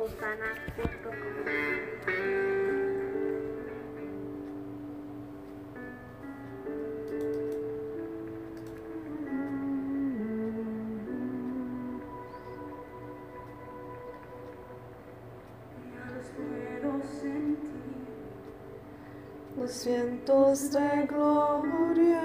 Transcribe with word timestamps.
Los 0.00 0.16
vientos 19.84 20.72
de 20.72 21.06
gloria 21.06 22.22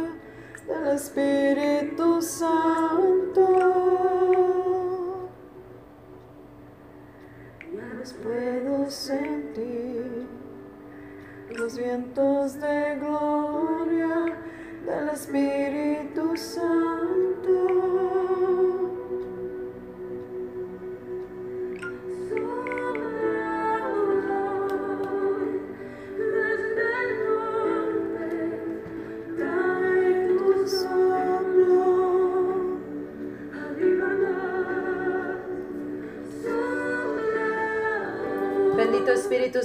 del 0.65 0.87
Espíritu 0.95 2.21
Santo. 2.21 3.74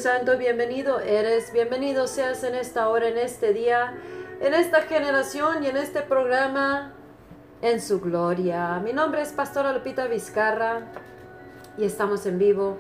Santo, 0.01 0.39
bienvenido 0.39 0.99
eres, 1.01 1.53
bienvenido 1.53 2.07
seas 2.07 2.43
en 2.43 2.55
esta 2.55 2.89
hora, 2.89 3.09
en 3.09 3.19
este 3.19 3.53
día, 3.53 3.93
en 4.41 4.55
esta 4.55 4.81
generación 4.81 5.63
y 5.63 5.67
en 5.67 5.77
este 5.77 6.01
programa 6.01 6.95
en 7.61 7.83
su 7.83 8.01
gloria. 8.01 8.81
Mi 8.83 8.95
nombre 8.95 9.21
es 9.21 9.29
Pastora 9.33 9.75
Lupita 9.75 10.07
Vizcarra 10.07 10.87
y 11.77 11.85
estamos 11.85 12.25
en 12.25 12.39
vivo 12.39 12.79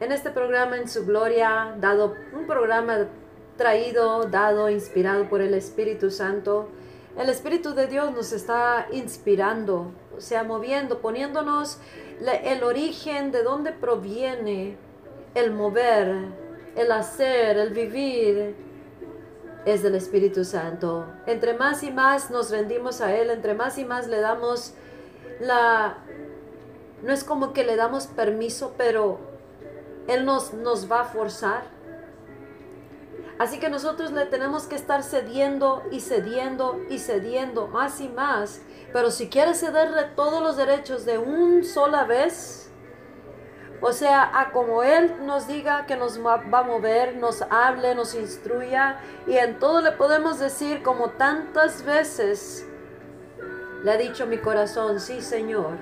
en 0.00 0.12
este 0.12 0.28
programa 0.28 0.76
en 0.76 0.90
su 0.90 1.06
gloria, 1.06 1.74
dado 1.80 2.14
un 2.34 2.46
programa 2.46 3.06
traído, 3.56 4.24
dado, 4.24 4.68
inspirado 4.68 5.26
por 5.30 5.40
el 5.40 5.54
Espíritu 5.54 6.10
Santo. 6.10 6.68
El 7.16 7.30
Espíritu 7.30 7.72
de 7.72 7.86
Dios 7.86 8.12
nos 8.12 8.32
está 8.32 8.88
inspirando, 8.92 9.90
o 10.14 10.20
sea, 10.20 10.44
moviendo, 10.44 11.00
poniéndonos 11.00 11.78
el 12.20 12.62
origen 12.62 13.32
de 13.32 13.42
dónde 13.42 13.72
proviene 13.72 14.83
el 15.34 15.52
mover, 15.52 16.14
el 16.76 16.92
hacer, 16.92 17.58
el 17.58 17.70
vivir, 17.70 18.54
es 19.64 19.82
del 19.82 19.94
Espíritu 19.94 20.44
Santo. 20.44 21.06
Entre 21.26 21.54
más 21.54 21.82
y 21.82 21.90
más 21.90 22.30
nos 22.30 22.50
rendimos 22.50 23.00
a 23.00 23.14
Él, 23.14 23.30
entre 23.30 23.54
más 23.54 23.78
y 23.78 23.84
más 23.84 24.08
le 24.08 24.20
damos 24.20 24.74
la... 25.40 25.98
No 27.02 27.12
es 27.12 27.24
como 27.24 27.52
que 27.52 27.64
le 27.64 27.76
damos 27.76 28.06
permiso, 28.06 28.74
pero 28.76 29.18
Él 30.06 30.24
nos, 30.24 30.54
nos 30.54 30.90
va 30.90 31.00
a 31.00 31.04
forzar. 31.04 31.74
Así 33.38 33.58
que 33.58 33.68
nosotros 33.68 34.12
le 34.12 34.26
tenemos 34.26 34.64
que 34.64 34.76
estar 34.76 35.02
cediendo 35.02 35.82
y 35.90 36.00
cediendo 36.00 36.80
y 36.88 36.98
cediendo 36.98 37.66
más 37.66 38.00
y 38.00 38.08
más. 38.08 38.60
Pero 38.92 39.10
si 39.10 39.28
quiere 39.28 39.54
cederle 39.54 40.04
todos 40.14 40.42
los 40.42 40.56
derechos 40.56 41.04
de 41.04 41.18
un 41.18 41.64
sola 41.64 42.04
vez, 42.04 42.70
o 43.86 43.92
sea, 43.92 44.30
a 44.40 44.50
como 44.50 44.82
Él 44.82 45.12
nos 45.26 45.46
diga 45.46 45.84
que 45.84 45.94
nos 45.94 46.18
va 46.18 46.40
a 46.58 46.62
mover, 46.62 47.16
nos 47.16 47.42
hable, 47.42 47.94
nos 47.94 48.14
instruya, 48.14 48.98
y 49.26 49.36
en 49.36 49.58
todo 49.58 49.82
le 49.82 49.92
podemos 49.92 50.38
decir 50.38 50.82
como 50.82 51.10
tantas 51.10 51.84
veces 51.84 52.66
le 53.82 53.90
ha 53.92 53.98
dicho 53.98 54.26
mi 54.26 54.38
corazón, 54.38 55.00
sí 55.00 55.20
Señor, 55.20 55.76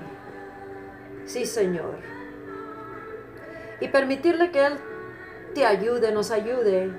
sí 1.23 1.45
Señor. 1.45 1.95
Y 3.79 3.87
permitirle 3.87 4.51
que 4.51 4.65
Él 4.65 4.73
te 5.55 5.65
ayude, 5.65 6.11
nos 6.11 6.29
ayude 6.29 6.91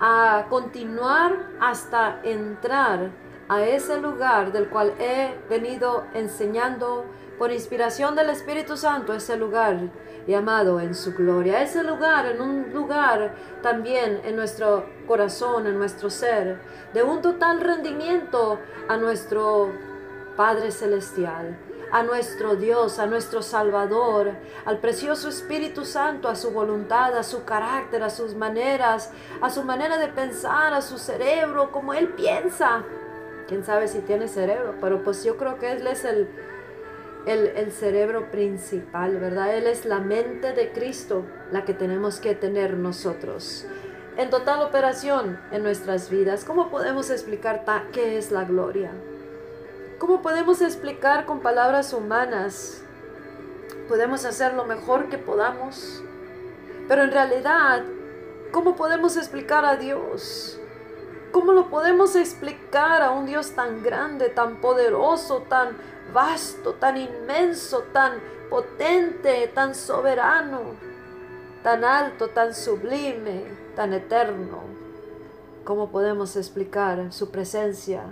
a 0.00 0.44
continuar 0.50 1.34
hasta 1.62 2.20
entrar 2.24 3.10
a 3.48 3.62
ese 3.64 4.00
lugar 4.00 4.52
del 4.52 4.68
cual 4.68 4.92
he 4.98 5.34
venido 5.48 6.04
enseñando 6.14 7.04
por 7.38 7.52
inspiración 7.52 8.14
del 8.14 8.30
Espíritu 8.30 8.76
Santo, 8.76 9.12
ese 9.12 9.36
lugar 9.36 9.90
llamado 10.26 10.80
en 10.80 10.94
su 10.94 11.12
gloria, 11.12 11.62
ese 11.62 11.82
lugar, 11.82 12.26
en 12.26 12.40
un 12.40 12.72
lugar 12.72 13.34
también 13.62 14.20
en 14.24 14.36
nuestro 14.36 14.86
corazón, 15.06 15.66
en 15.66 15.76
nuestro 15.76 16.10
ser, 16.10 16.60
de 16.92 17.02
un 17.02 17.20
total 17.20 17.60
rendimiento 17.60 18.58
a 18.88 18.96
nuestro 18.96 19.72
Padre 20.36 20.70
Celestial, 20.70 21.58
a 21.92 22.02
nuestro 22.02 22.56
Dios, 22.56 22.98
a 22.98 23.06
nuestro 23.06 23.42
Salvador, 23.42 24.32
al 24.64 24.78
precioso 24.78 25.28
Espíritu 25.28 25.84
Santo, 25.84 26.28
a 26.28 26.34
su 26.34 26.50
voluntad, 26.50 27.16
a 27.16 27.22
su 27.22 27.44
carácter, 27.44 28.02
a 28.02 28.10
sus 28.10 28.34
maneras, 28.34 29.12
a 29.40 29.50
su 29.50 29.62
manera 29.62 29.98
de 29.98 30.08
pensar, 30.08 30.72
a 30.72 30.82
su 30.82 30.98
cerebro, 30.98 31.70
como 31.70 31.94
Él 31.94 32.08
piensa. 32.08 32.82
Quién 33.48 33.64
sabe 33.64 33.88
si 33.88 33.98
tiene 34.00 34.28
cerebro, 34.28 34.74
pero 34.80 35.02
pues 35.02 35.22
yo 35.24 35.36
creo 35.36 35.58
que 35.58 35.72
Él 35.72 35.86
es 35.86 36.04
el, 36.04 36.28
el, 37.26 37.48
el 37.48 37.72
cerebro 37.72 38.30
principal, 38.30 39.18
¿verdad? 39.18 39.54
Él 39.56 39.66
es 39.66 39.84
la 39.84 39.98
mente 40.00 40.52
de 40.52 40.72
Cristo, 40.72 41.24
la 41.52 41.64
que 41.64 41.74
tenemos 41.74 42.20
que 42.20 42.34
tener 42.34 42.76
nosotros. 42.76 43.66
En 44.16 44.30
total 44.30 44.62
operación 44.62 45.38
en 45.50 45.62
nuestras 45.62 46.08
vidas, 46.08 46.44
¿cómo 46.44 46.70
podemos 46.70 47.10
explicar 47.10 47.64
ta- 47.64 47.84
qué 47.92 48.16
es 48.16 48.30
la 48.30 48.44
gloria? 48.44 48.92
¿Cómo 49.98 50.22
podemos 50.22 50.62
explicar 50.62 51.26
con 51.26 51.40
palabras 51.40 51.92
humanas? 51.92 52.82
Podemos 53.88 54.24
hacer 54.24 54.54
lo 54.54 54.64
mejor 54.64 55.08
que 55.08 55.18
podamos, 55.18 56.02
pero 56.88 57.02
en 57.02 57.10
realidad, 57.12 57.82
¿cómo 58.52 58.76
podemos 58.76 59.16
explicar 59.16 59.64
a 59.64 59.76
Dios? 59.76 60.60
¿Cómo 61.34 61.52
lo 61.52 61.68
podemos 61.68 62.14
explicar 62.14 63.02
a 63.02 63.10
un 63.10 63.26
Dios 63.26 63.56
tan 63.56 63.82
grande, 63.82 64.28
tan 64.28 64.60
poderoso, 64.60 65.40
tan 65.48 65.76
vasto, 66.12 66.74
tan 66.74 66.96
inmenso, 66.96 67.82
tan 67.92 68.20
potente, 68.48 69.48
tan 69.48 69.74
soberano, 69.74 70.60
tan 71.64 71.82
alto, 71.82 72.28
tan 72.28 72.54
sublime, 72.54 73.46
tan 73.74 73.94
eterno? 73.94 74.60
¿Cómo 75.64 75.90
podemos 75.90 76.36
explicar 76.36 77.12
su 77.12 77.32
presencia? 77.32 78.04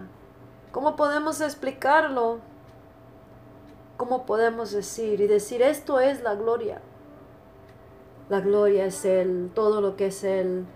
¿Cómo 0.72 0.96
podemos 0.96 1.40
explicarlo? 1.40 2.40
¿Cómo 3.98 4.26
podemos 4.26 4.72
decir 4.72 5.20
y 5.20 5.28
decir 5.28 5.62
esto 5.62 6.00
es 6.00 6.24
la 6.24 6.34
gloria? 6.34 6.80
La 8.28 8.40
gloria 8.40 8.86
es 8.86 9.04
Él, 9.04 9.52
todo 9.54 9.80
lo 9.80 9.94
que 9.94 10.06
es 10.06 10.24
Él, 10.24 10.66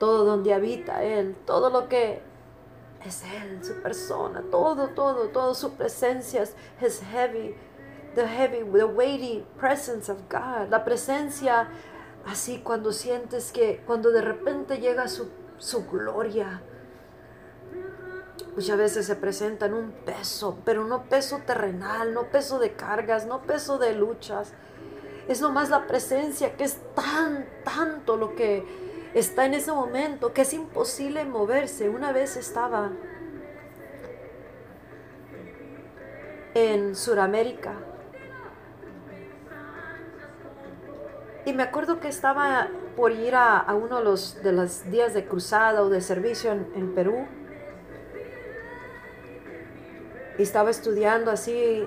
todo 0.00 0.24
donde 0.24 0.54
habita 0.54 1.04
Él, 1.04 1.36
todo 1.44 1.68
lo 1.68 1.88
que 1.88 2.22
es 3.04 3.22
Él, 3.22 3.62
su 3.62 3.80
persona, 3.82 4.42
todo, 4.50 4.88
todo, 4.88 5.28
todo, 5.28 5.54
su 5.54 5.74
presencia 5.74 6.42
es 6.80 7.02
heavy, 7.12 7.54
the 8.14 8.26
heavy, 8.26 8.64
the 8.72 8.84
weighty 8.84 9.44
presence 9.58 10.10
of 10.10 10.18
God, 10.30 10.70
la 10.70 10.84
presencia 10.84 11.68
así 12.26 12.60
cuando 12.62 12.92
sientes 12.92 13.52
que, 13.52 13.82
cuando 13.86 14.10
de 14.10 14.22
repente 14.22 14.78
llega 14.78 15.06
su, 15.06 15.28
su 15.58 15.86
gloria, 15.86 16.62
muchas 18.56 18.78
veces 18.78 19.06
se 19.06 19.16
presenta 19.16 19.66
en 19.66 19.74
un 19.74 19.92
peso, 19.92 20.56
pero 20.64 20.86
no 20.86 21.04
peso 21.10 21.42
terrenal, 21.46 22.14
no 22.14 22.30
peso 22.30 22.58
de 22.58 22.72
cargas, 22.72 23.26
no 23.26 23.42
peso 23.42 23.76
de 23.76 23.94
luchas. 23.94 24.54
Es 25.28 25.42
nomás 25.42 25.68
la 25.68 25.86
presencia 25.86 26.56
que 26.56 26.64
es 26.64 26.78
tan, 26.94 27.46
tanto 27.64 28.16
lo 28.16 28.34
que 28.34 28.89
está 29.14 29.46
en 29.46 29.54
ese 29.54 29.72
momento 29.72 30.32
que 30.32 30.42
es 30.42 30.52
imposible 30.52 31.24
moverse. 31.24 31.88
Una 31.88 32.12
vez 32.12 32.36
estaba 32.36 32.90
en 36.54 36.94
Sudamérica 36.96 37.74
y 41.44 41.52
me 41.52 41.62
acuerdo 41.62 42.00
que 42.00 42.08
estaba 42.08 42.68
por 42.96 43.12
ir 43.12 43.34
a, 43.34 43.64
uno 43.74 43.98
de 43.98 44.04
los, 44.04 44.42
de 44.42 44.90
días 44.90 45.14
de 45.14 45.26
cruzada 45.26 45.82
o 45.82 45.88
de 45.88 46.00
servicio 46.00 46.52
en, 46.52 46.66
en 46.74 46.94
Perú 46.94 47.26
y 50.38 50.42
estaba 50.42 50.70
estudiando 50.70 51.30
así, 51.30 51.86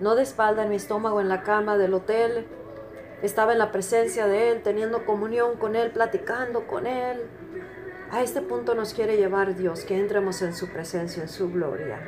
no 0.00 0.14
de 0.16 0.22
espalda 0.22 0.64
en 0.64 0.68
mi 0.68 0.76
estómago, 0.76 1.20
en 1.20 1.28
la 1.30 1.42
cama 1.42 1.78
del 1.78 1.94
hotel. 1.94 2.46
Estaba 3.26 3.52
en 3.52 3.58
la 3.58 3.72
presencia 3.72 4.28
de 4.28 4.52
Él, 4.52 4.62
teniendo 4.62 5.04
comunión 5.04 5.56
con 5.56 5.74
Él, 5.74 5.90
platicando 5.90 6.68
con 6.68 6.86
Él. 6.86 7.22
A 8.12 8.22
este 8.22 8.40
punto 8.40 8.76
nos 8.76 8.94
quiere 8.94 9.16
llevar 9.16 9.56
Dios, 9.56 9.84
que 9.84 9.98
entremos 9.98 10.42
en 10.42 10.54
su 10.54 10.68
presencia, 10.68 11.24
en 11.24 11.28
su 11.28 11.50
gloria. 11.50 11.98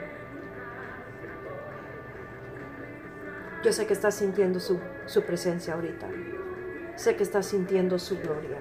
Yo 3.65 3.73
sé 3.73 3.88
que 3.88 3.94
estás 3.94 4.15
sintiendo 4.15 4.61
su, 4.61 4.79
su 5.06 5.25
presencia 5.25 5.75
ahorita. 5.75 6.06
Sé 6.94 7.17
que 7.17 7.25
estás 7.25 7.47
sintiendo 7.47 7.99
su 7.99 8.20
gloria. 8.20 8.59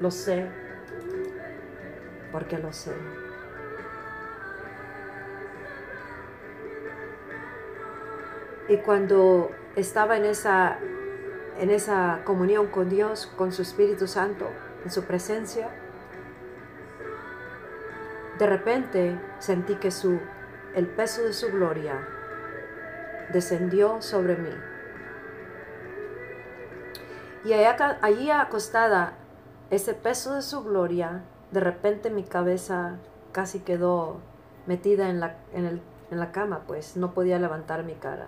Lo 0.00 0.10
sé, 0.10 0.48
porque 2.32 2.58
lo 2.58 2.72
sé. 2.72 2.90
Y 8.68 8.78
cuando 8.78 9.52
estaba 9.76 10.16
en 10.16 10.24
esa, 10.24 10.80
en 11.58 11.70
esa 11.70 12.20
comunión 12.24 12.68
con 12.68 12.88
Dios, 12.88 13.26
con 13.36 13.52
su 13.52 13.62
Espíritu 13.62 14.06
Santo, 14.06 14.46
en 14.84 14.90
su 14.90 15.04
presencia, 15.04 15.70
de 18.38 18.46
repente 18.46 19.20
sentí 19.40 19.74
que 19.74 19.90
su, 19.90 20.20
el 20.74 20.86
peso 20.86 21.22
de 21.22 21.32
su 21.32 21.50
gloria 21.50 22.06
descendió 23.32 24.00
sobre 24.00 24.36
mí. 24.36 24.50
Y 27.44 27.52
allí 27.52 28.30
acostada, 28.30 29.14
ese 29.70 29.94
peso 29.94 30.34
de 30.34 30.42
su 30.42 30.62
gloria, 30.62 31.22
de 31.50 31.60
repente 31.60 32.10
mi 32.10 32.22
cabeza 32.22 32.98
casi 33.32 33.60
quedó 33.60 34.20
metida 34.66 35.08
en 35.08 35.20
la, 35.20 35.36
en, 35.52 35.80
en 36.10 36.18
la 36.20 36.30
cama, 36.30 36.62
pues 36.66 36.96
no 36.96 37.12
podía 37.12 37.38
levantar 37.38 37.84
mi 37.84 37.94
cara. 37.94 38.26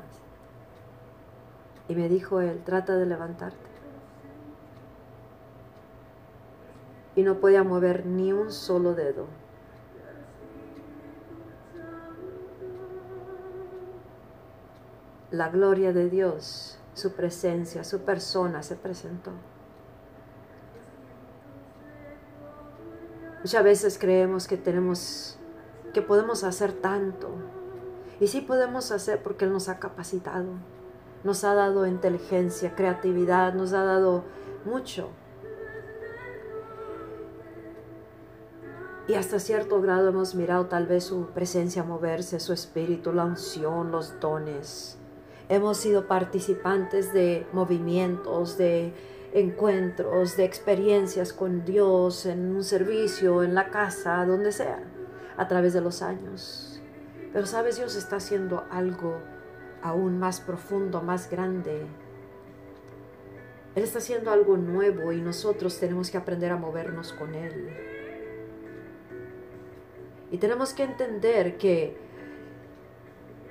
Y 1.91 1.97
me 1.97 2.09
dijo 2.09 2.41
él, 2.41 2.63
trata 2.65 2.97
de 2.97 3.05
levantarte. 3.05 3.59
Y 7.17 7.25
no 7.25 7.41
podía 7.41 7.65
mover 7.65 8.07
ni 8.07 8.33
un 8.33 8.53
solo 8.53 8.95
dedo. 8.95 9.27
La 15.33 15.49
gloria 15.49 15.93
de 15.93 16.09
Dios, 16.09 16.79
su 16.95 17.15
presencia, 17.15 17.83
su 17.83 18.03
persona 18.03 18.63
se 18.63 18.77
presentó. 18.77 19.33
Muchas 23.41 23.65
veces 23.65 23.99
creemos 23.99 24.47
que 24.47 24.57
tenemos, 24.57 25.41
que 25.93 26.03
podemos 26.03 26.45
hacer 26.45 26.73
tanto. 26.73 27.31
Y 28.21 28.29
sí 28.29 28.43
podemos 28.43 28.93
hacer 28.93 29.25
porque 29.25 29.47
Él 29.47 29.53
nos 29.53 29.69
ha 29.69 29.81
capacitado 29.81 30.51
nos 31.25 31.45
ha 31.45 31.55
dado 31.55 31.87
inteligencia, 31.87 32.75
creatividad, 32.75 33.55
nos 33.55 33.73
ha 33.73 33.85
dado 33.85 34.25
mucho. 34.65 35.11
Y 39.09 39.15
hasta 39.15 39.41
cierto 39.41 39.81
grado 39.81 40.09
hemos 40.11 40.35
mirado 40.35 40.67
tal 40.67 40.87
vez 40.87 41.05
su 41.05 41.27
presencia 41.31 41.83
moverse, 41.83 42.39
su 42.39 42.53
espíritu, 42.53 43.13
la 43.13 43.25
unción, 43.25 43.91
los 43.91 44.21
dones. 44.21 44.99
Hemos 45.49 45.79
sido 45.79 46.07
participantes 46.07 47.13
de 47.13 47.45
movimientos, 47.53 48.57
de 48.57 48.95
encuentros, 49.33 50.37
de 50.37 50.45
experiencias 50.45 51.33
con 51.33 51.65
Dios 51.65 52.25
en 52.25 52.55
un 52.55 52.63
servicio, 52.63 53.43
en 53.43 53.55
la 53.55 53.71
casa, 53.71 54.25
donde 54.27 54.53
sea, 54.53 54.85
a 55.37 55.49
través 55.49 55.73
de 55.73 55.81
los 55.81 56.03
años. 56.03 56.81
Pero 57.33 57.47
sabes, 57.47 57.79
Dios 57.79 57.97
está 57.97 58.17
haciendo 58.17 58.65
algo 58.71 59.19
aún 59.83 60.19
más 60.19 60.41
profundo, 60.41 61.03
más 61.03 61.31
grande. 61.31 61.87
Él 63.75 63.85
está 63.85 63.99
haciendo 63.99 64.31
algo 64.31 64.57
nuevo 64.57 65.13
y 65.13 65.21
nosotros 65.21 65.79
tenemos 65.79 66.11
que 66.11 66.19
aprender 66.19 66.51
a 66.53 66.57
movernos 66.57 67.13
con 67.13 67.35
Él. 67.35 67.71
Y 70.31 70.39
tenemos 70.39 70.75
que 70.75 70.85
entender 70.85 71.57
que 71.57 71.97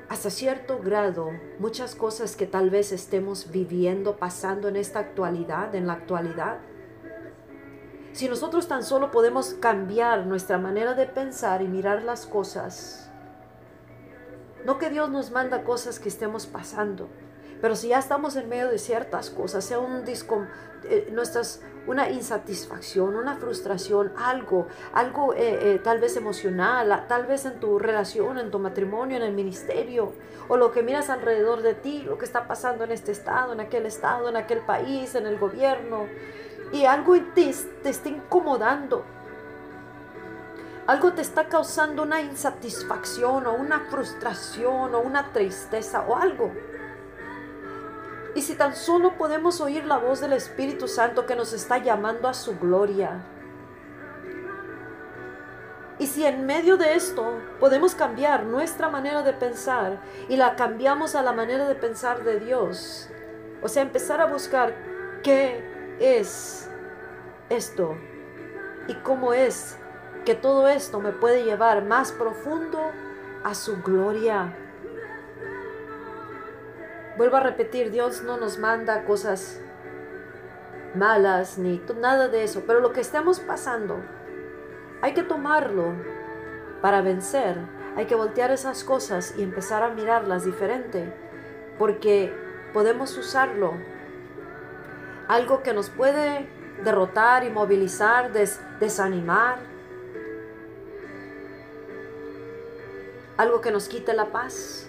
hasta 0.10 0.30
cierto 0.32 0.80
grado, 0.80 1.30
muchas 1.60 1.94
cosas 1.94 2.36
que 2.36 2.48
tal 2.48 2.72
vez 2.72 2.92
estemos 2.92 3.52
viviendo, 3.52 4.18
pasando 4.18 4.68
en 4.68 4.76
esta 4.76 5.00
actualidad, 5.00 5.76
en 5.76 5.86
la 5.86 5.94
actualidad, 5.94 6.60
si 8.12 8.28
nosotros 8.28 8.68
tan 8.68 8.84
solo 8.84 9.12
podemos 9.12 9.54
cambiar 9.54 10.26
nuestra 10.26 10.58
manera 10.58 10.96
de 10.96 11.06
pensar 11.06 11.62
y 11.62 11.68
mirar 11.68 12.02
las 12.02 12.26
cosas, 12.26 13.09
no 14.66 14.78
que 14.78 14.90
Dios 14.90 15.10
nos 15.10 15.32
manda 15.32 15.64
cosas 15.64 16.00
que 16.00 16.10
estemos 16.10 16.46
pasando, 16.46 17.10
pero 17.62 17.76
si 17.76 17.90
ya 17.90 18.00
estamos 18.00 18.36
en 18.36 18.48
medio 18.48 18.70
de 18.70 18.80
ciertas 18.80 19.30
cosas, 19.30 19.66
sea 19.66 19.80
un 19.80 20.06
disco, 20.06 20.46
eh, 20.86 21.10
nuestras, 21.12 21.62
una 21.88 22.10
insatisfacción, 22.10 23.16
una 23.16 23.36
frustración, 23.36 24.14
algo, 24.18 24.68
algo 24.94 25.34
eh, 25.34 25.74
eh, 25.74 25.82
tal 25.84 26.00
vez 26.00 26.16
emocional, 26.16 27.06
tal 27.08 27.26
vez 27.26 27.46
en 27.46 27.60
tu 27.60 27.78
relación, 27.78 28.38
en 28.38 28.50
tu 28.50 28.60
matrimonio, 28.60 29.18
en 29.18 29.24
el 29.24 29.34
ministerio, 29.34 30.14
o 30.48 30.56
lo 30.56 30.72
que 30.72 30.84
miras 30.84 31.10
alrededor 31.10 31.62
de 31.62 31.74
ti, 31.74 32.04
lo 32.04 32.18
que 32.18 32.26
está 32.26 32.48
pasando 32.48 32.86
en 32.86 32.92
este 32.92 33.12
estado, 33.12 33.54
en 33.54 33.60
aquel 33.60 33.86
estado, 33.86 34.30
en 34.30 34.38
aquel 34.38 34.60
país, 34.60 35.16
en 35.16 35.28
el 35.28 35.38
gobierno, 35.38 36.08
y 36.72 36.86
algo 36.86 37.16
te, 37.36 37.54
te 37.84 37.90
está 37.90 38.10
incomodando 38.10 39.04
algo 40.90 41.14
te 41.14 41.22
está 41.22 41.48
causando 41.48 42.02
una 42.02 42.20
insatisfacción 42.20 43.46
o 43.46 43.54
una 43.54 43.82
frustración 43.92 44.96
o 44.96 45.00
una 45.02 45.32
tristeza 45.32 46.02
o 46.08 46.16
algo. 46.16 46.52
Y 48.34 48.42
si 48.42 48.56
tan 48.56 48.76
solo 48.76 49.16
podemos 49.16 49.62
oír 49.62 49.86
la 49.86 49.98
voz 49.98 50.20
del 50.20 50.34
Espíritu 50.34 50.88
Santo 50.88 51.28
que 51.28 51.36
nos 51.36 51.54
está 51.54 51.78
llamando 51.78 52.28
a 52.28 52.34
su 52.34 52.58
gloria. 52.58 53.24
Y 56.00 56.08
si 56.08 56.26
en 56.26 56.48
medio 56.48 56.76
de 56.76 56.96
esto 56.96 57.40
podemos 57.60 57.94
cambiar 57.94 58.46
nuestra 58.46 58.90
manera 58.90 59.22
de 59.22 59.34
pensar 59.34 60.02
y 60.28 60.38
la 60.38 60.56
cambiamos 60.56 61.14
a 61.14 61.22
la 61.22 61.34
manera 61.34 61.68
de 61.68 61.76
pensar 61.76 62.24
de 62.24 62.40
Dios, 62.40 63.12
o 63.62 63.68
sea, 63.68 63.84
empezar 63.84 64.22
a 64.22 64.26
buscar 64.26 64.74
qué 65.22 65.98
es 66.00 66.68
esto 67.50 67.96
y 68.88 68.96
cómo 68.96 69.36
es 69.36 69.78
que 70.26 70.36
todo 70.36 70.68
esto 70.68 71.00
me 71.00 71.12
puede 71.12 71.44
llevar 71.44 71.84
más 71.86 72.12
profundo 72.12 72.80
a 73.44 73.56
su 73.56 73.82
gloria. 73.82 74.54
Vuelvo 77.18 77.38
a 77.38 77.42
repetir, 77.42 77.92
Dios 77.92 78.24
no 78.24 78.38
nos 78.38 78.58
manda 78.58 79.06
cosas 79.06 79.60
malas 80.96 81.58
ni 81.58 81.82
nada 82.00 82.28
de 82.28 82.44
eso, 82.44 82.64
pero 82.66 82.80
lo 82.80 82.94
que 82.94 83.02
estamos 83.02 83.40
pasando, 83.40 83.98
hay 85.02 85.14
que 85.14 85.24
tomarlo 85.24 85.94
para 86.82 87.02
vencer. 87.02 87.58
Hay 87.96 88.06
que 88.06 88.16
voltear 88.16 88.52
esas 88.52 88.84
cosas 88.84 89.34
y 89.38 89.44
empezar 89.44 89.84
a 89.84 89.90
mirarlas 89.90 90.46
diferente, 90.46 91.14
porque 91.78 92.34
podemos 92.74 93.18
usarlo. 93.18 93.74
Algo 95.28 95.64
que 95.64 95.74
nos 95.74 95.90
puede 95.90 96.48
derrotar, 96.84 97.44
inmovilizar, 97.44 98.32
desanimar, 98.80 99.58
algo 103.40 103.62
que 103.62 103.72
nos 103.72 103.88
quite 103.88 104.12
la 104.12 104.34
paz, 104.34 104.86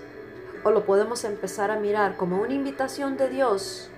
o 0.64 0.72
lo 0.72 0.84
podemos 0.84 1.22
empezar 1.22 1.70
a 1.70 1.78
mirar 1.78 2.16
como 2.16 2.42
una 2.42 2.52
invitación 2.52 3.16
de 3.16 3.28
Dios 3.28 3.88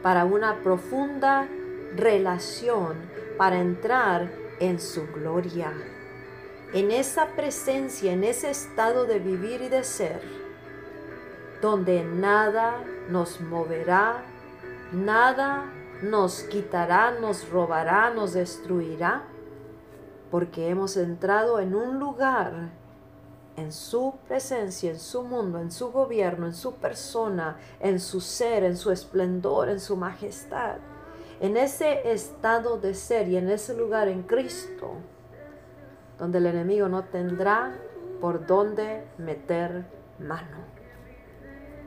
para 0.00 0.24
una 0.24 0.62
profunda 0.62 1.48
relación, 1.96 2.94
para 3.36 3.58
entrar 3.58 4.30
en 4.60 4.78
su 4.78 5.08
gloria, 5.08 5.72
en 6.72 6.92
esa 6.92 7.30
presencia, 7.34 8.12
en 8.12 8.22
ese 8.22 8.48
estado 8.48 9.06
de 9.06 9.18
vivir 9.18 9.62
y 9.62 9.68
de 9.68 9.82
ser, 9.82 10.22
donde 11.60 12.04
nada 12.04 12.84
nos 13.10 13.40
moverá, 13.40 14.22
nada 14.92 15.64
nos 16.00 16.44
quitará, 16.44 17.10
nos 17.10 17.50
robará, 17.50 18.10
nos 18.10 18.34
destruirá, 18.34 19.24
porque 20.30 20.68
hemos 20.68 20.96
entrado 20.96 21.58
en 21.58 21.74
un 21.74 21.98
lugar 21.98 22.85
en 23.56 23.72
su 23.72 24.14
presencia, 24.28 24.90
en 24.90 24.98
su 24.98 25.22
mundo, 25.22 25.58
en 25.58 25.70
su 25.70 25.90
gobierno, 25.90 26.46
en 26.46 26.54
su 26.54 26.74
persona, 26.74 27.58
en 27.80 28.00
su 28.00 28.20
ser, 28.20 28.64
en 28.64 28.76
su 28.76 28.90
esplendor, 28.90 29.68
en 29.68 29.80
su 29.80 29.96
majestad. 29.96 30.76
En 31.40 31.56
ese 31.56 32.12
estado 32.12 32.78
de 32.78 32.94
ser 32.94 33.28
y 33.28 33.36
en 33.36 33.48
ese 33.50 33.74
lugar 33.74 34.08
en 34.08 34.22
Cristo, 34.22 34.94
donde 36.18 36.38
el 36.38 36.46
enemigo 36.46 36.88
no 36.88 37.04
tendrá 37.04 37.76
por 38.20 38.46
dónde 38.46 39.06
meter 39.18 39.86
mano. 40.18 40.64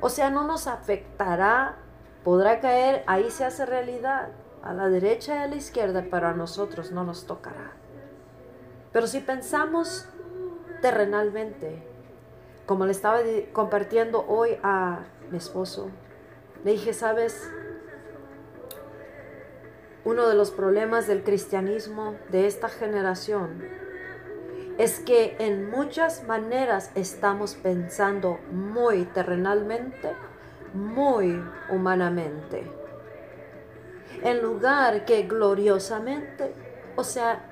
O 0.02 0.10
sea, 0.10 0.30
no 0.30 0.46
nos 0.46 0.68
afectará, 0.68 1.78
podrá 2.24 2.60
caer, 2.60 3.04
ahí 3.08 3.30
se 3.32 3.44
hace 3.46 3.66
realidad, 3.66 4.30
a 4.62 4.74
la 4.74 4.90
derecha 4.90 5.36
y 5.36 5.38
a 5.40 5.48
la 5.48 5.56
izquierda, 5.56 6.06
pero 6.10 6.28
a 6.28 6.34
nosotros 6.34 6.92
no 6.92 7.04
nos 7.04 7.26
tocará. 7.26 7.74
Pero 8.92 9.08
si 9.08 9.20
pensamos 9.20 10.08
terrenalmente. 10.82 11.84
Como 12.66 12.86
le 12.86 12.92
estaba 12.92 13.20
compartiendo 13.52 14.26
hoy 14.28 14.58
a 14.64 15.06
mi 15.32 15.38
esposo, 15.38 15.90
le 16.64 16.72
dije, 16.72 16.94
sabes, 16.94 17.50
uno 20.06 20.28
de 20.28 20.36
los 20.36 20.52
problemas 20.52 21.08
del 21.08 21.24
cristianismo 21.24 22.16
de 22.30 22.48
esta 22.48 22.70
generación 22.70 23.64
es 24.78 25.00
que 25.02 25.36
en 25.40 25.70
muchas 25.70 26.24
maneras 26.26 26.92
estamos 26.96 27.56
pensando 27.56 28.40
muy 28.50 29.04
terrenalmente, 29.04 30.14
muy 30.74 31.44
humanamente. 31.70 32.72
En 34.24 34.42
lugar 34.42 35.06
que 35.06 35.24
gloriosamente, 35.24 36.54
o 36.96 37.04
sea, 37.04 37.49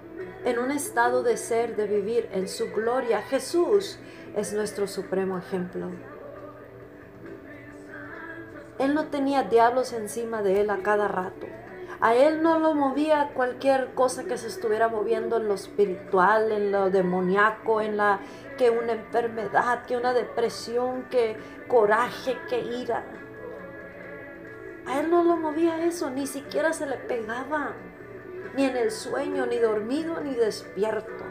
en 0.47 0.59
un 0.59 0.71
estado 0.71 1.23
de 1.23 1.35
ser, 1.35 1.75
de 1.75 1.87
vivir 1.87 2.29
en 2.31 2.47
su 2.47 2.71
gloria, 2.71 3.21
Jesús 3.21 3.99
es 4.33 4.53
nuestro 4.53 4.87
supremo 4.87 5.37
ejemplo. 5.37 5.91
Él 8.79 8.93
no 8.93 9.07
tenía 9.07 9.43
diablos 9.43 9.91
encima 9.91 10.41
de 10.41 10.61
él 10.61 10.69
a 10.69 10.77
cada 10.77 11.09
rato. 11.09 11.47
A 11.99 12.15
él 12.15 12.41
no 12.41 12.59
lo 12.59 12.73
movía 12.75 13.31
cualquier 13.33 13.93
cosa 13.93 14.23
que 14.23 14.37
se 14.37 14.47
estuviera 14.47 14.87
moviendo 14.87 15.35
en 15.35 15.49
lo 15.49 15.55
espiritual, 15.55 16.49
en 16.53 16.71
lo 16.71 16.89
demoníaco, 16.91 17.81
en 17.81 17.97
la 17.97 18.21
que 18.57 18.69
una 18.69 18.93
enfermedad, 18.93 19.83
que 19.85 19.97
una 19.97 20.13
depresión, 20.13 21.09
que 21.09 21.35
coraje, 21.67 22.37
que 22.47 22.61
ira. 22.61 23.03
A 24.85 25.01
él 25.01 25.11
no 25.11 25.25
lo 25.25 25.35
movía 25.35 25.83
eso, 25.83 26.09
ni 26.09 26.25
siquiera 26.25 26.71
se 26.71 26.85
le 26.85 26.95
pegaba, 26.95 27.73
ni 28.55 28.65
en 28.65 28.77
el 28.77 28.91
sueño, 28.91 29.45
ni 29.45 29.57
dormido, 29.57 30.19
ni 30.21 30.35
despierto. 30.35 31.23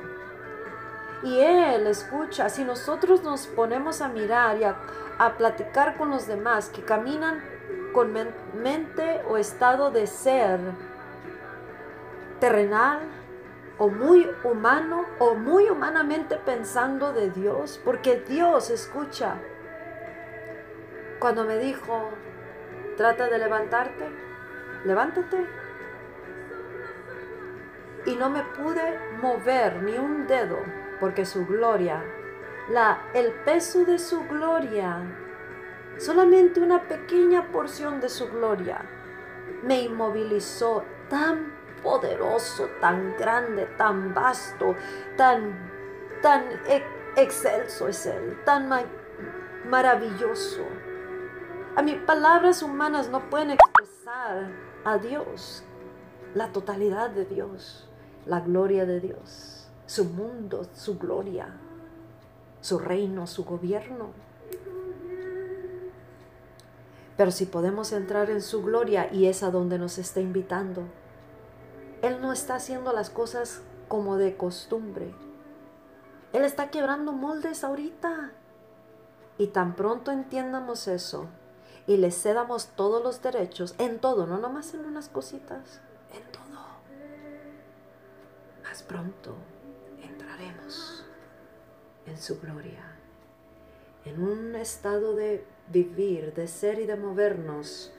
Y 1.22 1.40
él 1.40 1.86
escucha, 1.86 2.48
si 2.48 2.64
nosotros 2.64 3.22
nos 3.22 3.46
ponemos 3.46 4.00
a 4.00 4.08
mirar 4.08 4.58
y 4.58 4.64
a, 4.64 4.76
platicar 5.38 5.96
con 5.96 6.10
los 6.10 6.26
demás 6.26 6.68
que 6.68 6.82
caminan 6.82 7.42
con 7.94 8.12
mente 8.62 9.22
o 9.28 9.38
estado 9.38 9.90
de 9.90 10.06
ser 10.06 10.60
terrenal 12.38 13.00
o 13.78 13.88
muy 13.88 14.28
humano 14.44 15.06
o 15.18 15.34
muy 15.34 15.70
humanamente 15.70 16.36
pensando 16.36 17.14
de 17.14 17.30
Dios, 17.30 17.80
porque 17.82 18.20
Dios 18.28 18.68
escucha. 18.68 19.36
Cuando 21.18 21.44
me 21.44 21.56
dijo, 21.56 22.10
trata 22.98 23.26
de 23.28 23.38
levantarte, 23.38 24.10
levántate. 24.84 25.65
Y 28.06 28.14
no 28.16 28.30
me 28.30 28.42
pude 28.42 28.98
mover 29.20 29.82
ni 29.82 29.98
un 29.98 30.26
dedo, 30.26 30.58
porque 31.00 31.26
su 31.26 31.44
gloria, 31.44 32.02
la, 32.68 33.02
el 33.14 33.32
peso 33.44 33.84
de 33.84 33.98
su 33.98 34.24
gloria 34.26 35.02
solamente 35.98 36.60
una 36.60 36.82
pequeña 36.82 37.50
porción 37.50 38.00
de 38.00 38.08
su 38.08 38.28
gloria 38.28 38.82
me 39.62 39.82
inmovilizó 39.82 40.84
tan 41.08 41.52
poderoso, 41.82 42.68
tan 42.80 43.16
grande, 43.16 43.66
tan 43.78 44.12
vasto, 44.12 44.74
tan, 45.16 45.70
tan 46.20 46.44
excelso 47.16 47.88
es 47.88 48.06
Él, 48.06 48.38
tan 48.44 48.68
maravilloso. 49.68 50.62
A 51.76 51.82
mis 51.82 51.96
palabras 51.96 52.62
humanas 52.62 53.08
no 53.08 53.28
pueden 53.30 53.52
expresar 53.52 54.50
a 54.84 54.98
Dios, 54.98 55.64
la 56.34 56.52
totalidad 56.52 57.10
de 57.10 57.24
Dios, 57.24 57.88
la 58.26 58.40
gloria 58.40 58.84
de 58.86 59.00
Dios, 59.00 59.68
su 59.86 60.04
mundo, 60.04 60.66
su 60.74 60.98
gloria, 60.98 61.48
su 62.60 62.78
reino, 62.78 63.26
su 63.26 63.44
gobierno. 63.44 64.10
Pero 67.16 67.30
si 67.30 67.46
podemos 67.46 67.92
entrar 67.92 68.28
en 68.28 68.42
su 68.42 68.62
gloria 68.62 69.12
y 69.12 69.26
es 69.26 69.42
a 69.42 69.50
donde 69.50 69.78
nos 69.78 69.98
está 69.98 70.20
invitando, 70.20 70.82
Él 72.02 72.20
no 72.20 72.32
está 72.32 72.56
haciendo 72.56 72.92
las 72.92 73.08
cosas 73.08 73.62
como 73.88 74.16
de 74.16 74.36
costumbre. 74.36 75.14
Él 76.32 76.44
está 76.44 76.70
quebrando 76.70 77.12
moldes 77.12 77.64
ahorita. 77.64 78.32
Y 79.38 79.48
tan 79.48 79.74
pronto 79.76 80.12
entiendamos 80.12 80.88
eso 80.88 81.28
y 81.86 81.96
le 81.96 82.10
cedamos 82.10 82.68
todos 82.74 83.02
los 83.02 83.22
derechos, 83.22 83.74
en 83.78 83.98
todo, 84.00 84.26
no 84.26 84.38
nomás 84.38 84.74
en 84.74 84.84
unas 84.84 85.08
cositas, 85.08 85.80
en 86.12 86.22
todo, 86.32 86.45
pronto 88.82 89.34
entraremos 90.02 91.04
en 92.06 92.18
su 92.18 92.40
gloria, 92.40 92.84
en 94.04 94.22
un 94.22 94.54
estado 94.54 95.14
de 95.14 95.44
vivir, 95.68 96.34
de 96.34 96.48
ser 96.48 96.78
y 96.78 96.86
de 96.86 96.96
movernos, 96.96 97.92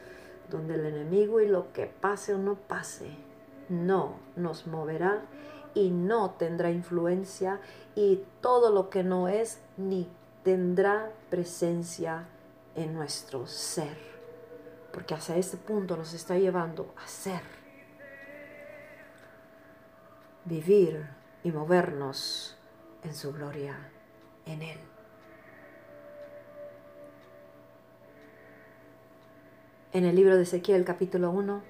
donde 0.49 0.75
el 0.75 0.85
enemigo 0.85 1.41
y 1.41 1.47
lo 1.47 1.73
que 1.73 1.85
pase 1.85 2.33
o 2.33 2.37
no 2.37 2.55
pase, 2.55 3.09
no 3.69 4.19
nos 4.35 4.67
moverá 4.67 5.23
y 5.73 5.89
no 5.89 6.31
tendrá 6.31 6.71
influencia 6.71 7.59
y 7.95 8.23
todo 8.41 8.71
lo 8.71 8.89
que 8.89 9.03
no 9.03 9.27
es 9.27 9.59
ni 9.75 10.07
tendrá 10.43 11.11
presencia 11.29 12.27
en 12.75 12.93
nuestro 12.93 13.47
ser. 13.47 13.97
Porque 14.93 15.13
hacia 15.13 15.35
ese 15.35 15.57
punto 15.57 15.97
nos 15.97 16.13
está 16.13 16.37
llevando 16.37 16.93
a 17.03 17.07
ser, 17.07 17.41
vivir 20.47 21.09
y 21.43 21.51
movernos 21.51 22.57
en 23.03 23.13
su 23.13 23.33
gloria, 23.33 23.77
en 24.45 24.61
Él. 24.61 24.79
en 29.97 30.05
el 30.05 30.15
libro 30.15 30.35
de 30.35 30.43
Ezequiel 30.43 30.85
capítulo 30.85 31.31
1. 31.31 31.63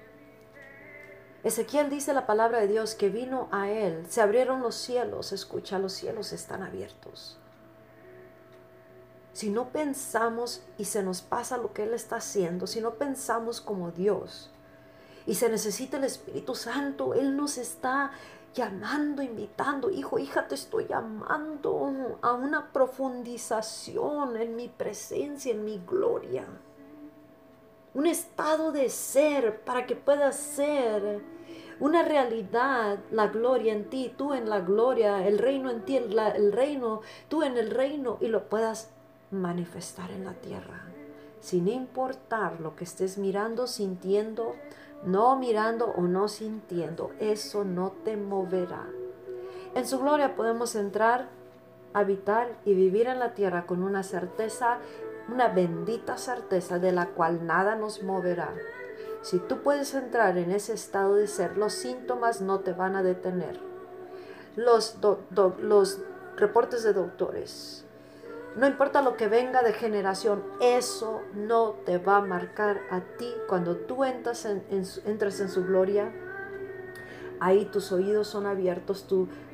Ezequiel 1.44 1.88
dice 1.88 2.12
la 2.12 2.26
palabra 2.26 2.60
de 2.60 2.68
Dios 2.68 2.94
que 2.94 3.08
vino 3.08 3.48
a 3.52 3.70
él, 3.70 4.04
se 4.10 4.20
abrieron 4.20 4.60
los 4.60 4.74
cielos, 4.74 5.32
escucha, 5.32 5.78
los 5.78 5.94
cielos 5.94 6.34
están 6.34 6.62
abiertos. 6.62 7.38
Si 9.32 9.48
no 9.48 9.70
pensamos 9.70 10.62
y 10.76 10.84
se 10.84 11.02
nos 11.02 11.22
pasa 11.22 11.56
lo 11.56 11.72
que 11.72 11.84
Él 11.84 11.94
está 11.94 12.16
haciendo, 12.16 12.66
si 12.66 12.80
no 12.80 12.94
pensamos 12.94 13.60
como 13.60 13.92
Dios 13.92 14.50
y 15.26 15.36
se 15.36 15.48
necesita 15.48 15.96
el 15.96 16.04
Espíritu 16.04 16.54
Santo, 16.54 17.14
Él 17.14 17.36
nos 17.36 17.56
está 17.56 18.10
llamando, 18.58 19.22
invitando, 19.22 19.88
hijo, 19.88 20.18
hija, 20.18 20.48
te 20.48 20.56
estoy 20.56 20.86
llamando 20.88 22.18
a 22.20 22.32
una 22.32 22.72
profundización 22.72 24.36
en 24.36 24.56
mi 24.56 24.66
presencia, 24.68 25.52
en 25.52 25.64
mi 25.64 25.80
gloria. 25.86 26.44
Un 27.94 28.08
estado 28.08 28.72
de 28.72 28.90
ser 28.90 29.60
para 29.60 29.86
que 29.86 29.94
puedas 29.94 30.34
ser 30.34 31.22
una 31.78 32.02
realidad, 32.02 32.98
la 33.12 33.28
gloria 33.28 33.72
en 33.72 33.88
ti, 33.88 34.12
tú 34.16 34.34
en 34.34 34.50
la 34.50 34.58
gloria, 34.58 35.24
el 35.24 35.38
reino 35.38 35.70
en 35.70 35.84
ti, 35.84 35.96
el, 35.96 36.52
reino, 36.52 37.02
tú 37.28 37.44
en 37.44 37.56
el 37.56 37.70
reino 37.70 38.18
y 38.20 38.26
lo 38.26 38.48
puedas 38.48 38.90
manifestar 39.30 40.10
en 40.10 40.24
la 40.24 40.34
tierra, 40.34 40.82
sin 41.40 41.68
importar 41.68 42.60
lo 42.60 42.74
que 42.74 42.82
estés 42.82 43.18
mirando, 43.18 43.68
sintiendo, 43.68 44.56
no 45.04 45.36
mirando 45.36 45.86
o 45.86 46.02
no 46.02 46.28
sintiendo, 46.28 47.10
eso 47.18 47.64
no 47.64 47.92
te 48.04 48.16
moverá. 48.16 48.86
En 49.74 49.86
su 49.86 49.98
gloria 49.98 50.34
podemos 50.34 50.74
entrar, 50.74 51.28
habitar 51.92 52.56
y 52.64 52.74
vivir 52.74 53.06
en 53.06 53.18
la 53.18 53.34
tierra 53.34 53.66
con 53.66 53.82
una 53.82 54.02
certeza 54.02 54.78
una 55.28 55.48
bendita 55.48 56.16
certeza 56.16 56.78
de 56.78 56.92
la 56.92 57.08
cual 57.10 57.46
nada 57.46 57.76
nos 57.76 58.02
moverá. 58.02 58.54
Si 59.22 59.38
tú 59.38 59.62
puedes 59.62 59.94
entrar 59.94 60.38
en 60.38 60.50
ese 60.50 60.72
estado 60.72 61.14
de 61.14 61.26
ser, 61.26 61.58
los 61.58 61.74
síntomas 61.74 62.40
no 62.40 62.60
te 62.60 62.72
van 62.72 62.96
a 62.96 63.02
detener. 63.02 63.60
Los, 64.56 64.98
los 65.60 66.00
reportes 66.36 66.82
de 66.82 66.92
doctores, 66.92 67.84
no 68.56 68.66
importa 68.66 69.02
lo 69.02 69.16
que 69.16 69.28
venga 69.28 69.62
de 69.62 69.72
generación, 69.72 70.42
eso 70.60 71.22
no 71.34 71.72
te 71.84 71.98
va 71.98 72.16
a 72.16 72.22
marcar 72.22 72.80
a 72.90 73.00
ti 73.16 73.32
cuando 73.48 73.76
tú 73.76 74.04
entras 74.04 74.44
en, 74.46 74.84
su 74.84 75.64
gloria. 75.64 76.12
Ahí 77.40 77.66
tus 77.66 77.92
oídos 77.92 78.26
son 78.26 78.46
abiertos, 78.46 79.06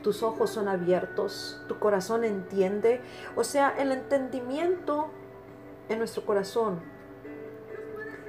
tus 0.02 0.22
ojos 0.22 0.50
son 0.50 0.68
abiertos, 0.68 1.60
tu 1.68 1.78
corazón 1.78 2.24
entiende. 2.24 3.02
O 3.36 3.44
sea, 3.44 3.74
el 3.76 3.92
entendimiento 3.92 5.10
en 5.88 5.98
nuestro 5.98 6.24
corazón. 6.24 6.93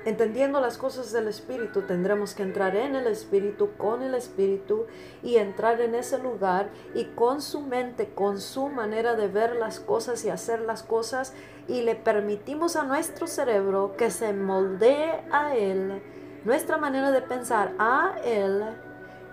Entendiendo 0.06 0.62
las 0.62 0.78
cosas 0.78 1.12
del 1.12 1.28
Espíritu, 1.28 1.82
tendremos 1.82 2.36
que 2.36 2.44
entrar 2.44 2.76
en 2.76 2.96
el 2.96 3.08
Espíritu, 3.08 3.72
con 3.76 4.04
el 4.04 4.14
Espíritu, 4.14 4.86
y 5.24 5.38
entrar 5.38 5.82
en 5.82 5.96
ese 5.96 6.20
lugar 6.20 6.70
y 6.94 7.06
con 7.06 7.42
su 7.42 7.62
mente, 7.62 8.14
con 8.14 8.40
su 8.40 8.70
manera 8.70 9.16
de 9.16 9.28
ver 9.28 9.56
las 9.56 9.80
cosas 9.80 10.24
y 10.24 10.30
hacer 10.30 10.62
las 10.62 10.84
cosas, 10.84 11.34
y 11.68 11.82
le 11.82 11.96
permitimos 11.96 12.76
a 12.76 12.84
nuestro 12.84 13.26
cerebro 13.26 13.96
que 13.98 14.12
se 14.12 14.32
moldee 14.32 15.24
a 15.32 15.56
Él, 15.56 16.04
nuestra 16.44 16.78
manera 16.78 17.10
de 17.10 17.24
pensar 17.24 17.74
a 17.80 18.16
Él, 18.24 18.64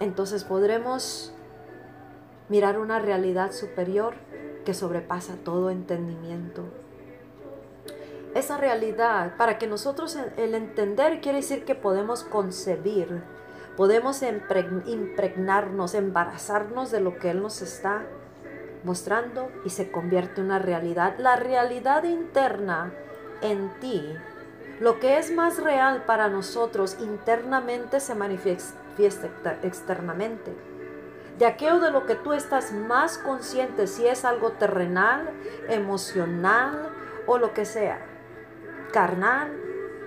entonces 0.01 0.43
podremos 0.43 1.35
mirar 2.49 2.79
una 2.79 2.99
realidad 2.99 3.53
superior 3.53 4.15
que 4.65 4.73
sobrepasa 4.73 5.35
todo 5.45 5.69
entendimiento 5.69 6.82
esa 8.35 8.57
realidad, 8.57 9.37
para 9.37 9.59
que 9.59 9.67
nosotros 9.67 10.19
el 10.37 10.55
entender 10.55 11.21
quiere 11.21 11.39
decir 11.39 11.65
que 11.65 11.75
podemos 11.75 12.25
concebir, 12.25 13.23
podemos 13.77 14.23
impregnarnos, 14.23 15.95
embarazarnos 15.95 16.91
de 16.91 17.01
lo 17.01 17.19
que 17.19 17.31
Él 17.31 17.43
nos 17.43 17.63
está 17.63 18.03
mostrando 18.85 19.51
y 19.65 19.71
se 19.71 19.91
convierte 19.91 20.41
en 20.41 20.47
una 20.47 20.59
realidad. 20.59 21.15
La 21.19 21.37
realidad 21.37 22.05
interna 22.05 22.93
en 23.41 23.71
ti, 23.81 24.15
lo 24.81 24.99
que 24.99 25.19
es 25.19 25.31
más 25.33 25.63
real 25.63 26.05
para 26.07 26.29
nosotros 26.29 26.97
internamente 27.01 28.01
se 28.01 28.15
manifiesta 28.15 29.59
externamente. 29.63 30.55
De 31.39 31.47
aquello 31.47 31.81
de 31.81 31.91
lo 31.91 32.07
que 32.07 32.15
tú 32.15 32.33
estás 32.33 32.73
más 32.73 33.19
consciente, 33.19 33.87
si 33.87 34.07
es 34.07 34.25
algo 34.25 34.53
terrenal, 34.53 35.31
emocional 35.69 36.91
o 37.27 37.39
lo 37.39 37.55
que 37.55 37.65
sea, 37.65 38.05
carnal, 38.93 39.51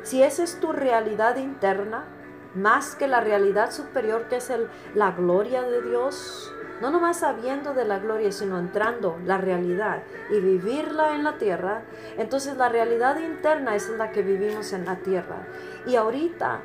si 0.03 0.23
esa 0.23 0.43
es 0.43 0.59
tu 0.59 0.71
realidad 0.71 1.37
interna, 1.37 2.05
más 2.53 2.95
que 2.95 3.07
la 3.07 3.19
realidad 3.19 3.71
superior 3.71 4.27
que 4.29 4.37
es 4.37 4.49
el, 4.49 4.69
la 4.93 5.11
gloria 5.11 5.63
de 5.63 5.81
Dios, 5.81 6.53
no 6.81 6.89
nomás 6.89 7.19
sabiendo 7.19 7.73
de 7.73 7.85
la 7.85 7.99
gloria, 7.99 8.31
sino 8.31 8.59
entrando 8.59 9.17
la 9.25 9.37
realidad 9.37 10.03
y 10.29 10.39
vivirla 10.39 11.15
en 11.15 11.23
la 11.23 11.37
tierra, 11.37 11.83
entonces 12.17 12.57
la 12.57 12.69
realidad 12.69 13.19
interna 13.19 13.75
es 13.75 13.89
la 13.89 14.11
que 14.11 14.21
vivimos 14.21 14.73
en 14.73 14.85
la 14.85 14.97
tierra. 14.97 15.47
Y 15.85 15.95
ahorita 15.95 16.61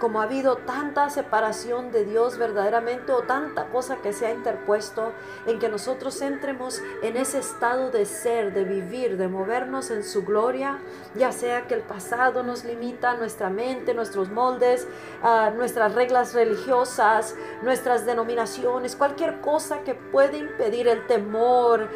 como 0.00 0.20
ha 0.20 0.24
habido 0.24 0.56
tanta 0.56 1.08
separación 1.10 1.92
de 1.92 2.04
Dios 2.04 2.38
verdaderamente 2.38 3.12
o 3.12 3.22
tanta 3.22 3.66
cosa 3.66 3.96
que 3.96 4.12
se 4.12 4.26
ha 4.26 4.32
interpuesto 4.32 5.12
en 5.46 5.58
que 5.58 5.68
nosotros 5.68 6.20
entremos 6.22 6.82
en 7.02 7.16
ese 7.16 7.38
estado 7.38 7.90
de 7.90 8.06
ser, 8.06 8.52
de 8.52 8.64
vivir, 8.64 9.16
de 9.16 9.28
movernos 9.28 9.90
en 9.90 10.04
su 10.04 10.24
gloria, 10.24 10.78
ya 11.14 11.32
sea 11.32 11.66
que 11.66 11.74
el 11.74 11.82
pasado 11.82 12.42
nos 12.42 12.64
limita, 12.64 13.16
nuestra 13.16 13.50
mente, 13.50 13.94
nuestros 13.94 14.30
moldes, 14.30 14.86
ah, 15.22 15.50
nuestras 15.54 15.94
reglas 15.94 16.34
religiosas, 16.34 17.34
nuestras 17.62 18.06
denominaciones, 18.06 18.96
cualquier 18.96 19.40
cosa 19.40 19.80
que 19.80 19.94
puede 19.94 20.38
impedir 20.38 20.88
el 20.88 21.06
temor, 21.06 21.88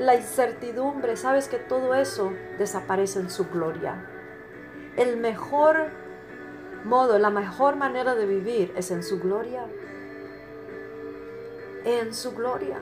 la 0.00 0.14
incertidumbre, 0.14 1.16
sabes 1.16 1.48
que 1.48 1.58
todo 1.58 1.94
eso 1.94 2.32
desaparece 2.58 3.20
en 3.20 3.30
su 3.30 3.46
gloria. 3.46 4.06
El 4.96 5.16
mejor 5.16 6.01
modo, 6.84 7.18
la 7.18 7.30
mejor 7.30 7.76
manera 7.76 8.14
de 8.14 8.26
vivir 8.26 8.72
es 8.76 8.90
en 8.90 9.02
su 9.02 9.18
gloria. 9.18 9.66
En 11.84 12.14
su 12.14 12.32
gloria. 12.32 12.80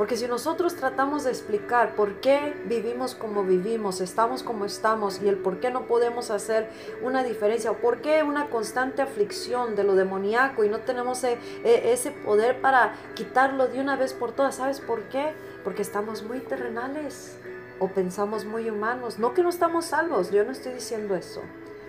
Porque 0.00 0.16
si 0.16 0.26
nosotros 0.26 0.76
tratamos 0.76 1.24
de 1.24 1.30
explicar 1.30 1.94
por 1.94 2.20
qué 2.20 2.54
vivimos 2.64 3.14
como 3.14 3.44
vivimos, 3.44 4.00
estamos 4.00 4.42
como 4.42 4.64
estamos 4.64 5.20
y 5.20 5.28
el 5.28 5.36
por 5.36 5.60
qué 5.60 5.70
no 5.70 5.86
podemos 5.86 6.30
hacer 6.30 6.70
una 7.02 7.22
diferencia 7.22 7.70
o 7.70 7.74
por 7.74 8.00
qué 8.00 8.22
una 8.22 8.48
constante 8.48 9.02
aflicción 9.02 9.76
de 9.76 9.84
lo 9.84 9.94
demoníaco 9.96 10.64
y 10.64 10.70
no 10.70 10.78
tenemos 10.78 11.22
e, 11.24 11.38
e, 11.64 11.92
ese 11.92 12.12
poder 12.12 12.62
para 12.62 12.94
quitarlo 13.14 13.66
de 13.66 13.78
una 13.78 13.96
vez 13.96 14.14
por 14.14 14.32
todas, 14.32 14.54
¿sabes 14.54 14.80
por 14.80 15.02
qué? 15.10 15.34
Porque 15.64 15.82
estamos 15.82 16.22
muy 16.22 16.40
terrenales 16.40 17.36
o 17.78 17.88
pensamos 17.88 18.46
muy 18.46 18.70
humanos. 18.70 19.18
No 19.18 19.34
que 19.34 19.42
no 19.42 19.50
estamos 19.50 19.84
salvos, 19.84 20.30
yo 20.30 20.44
no 20.44 20.52
estoy 20.52 20.72
diciendo 20.72 21.14
eso. 21.14 21.42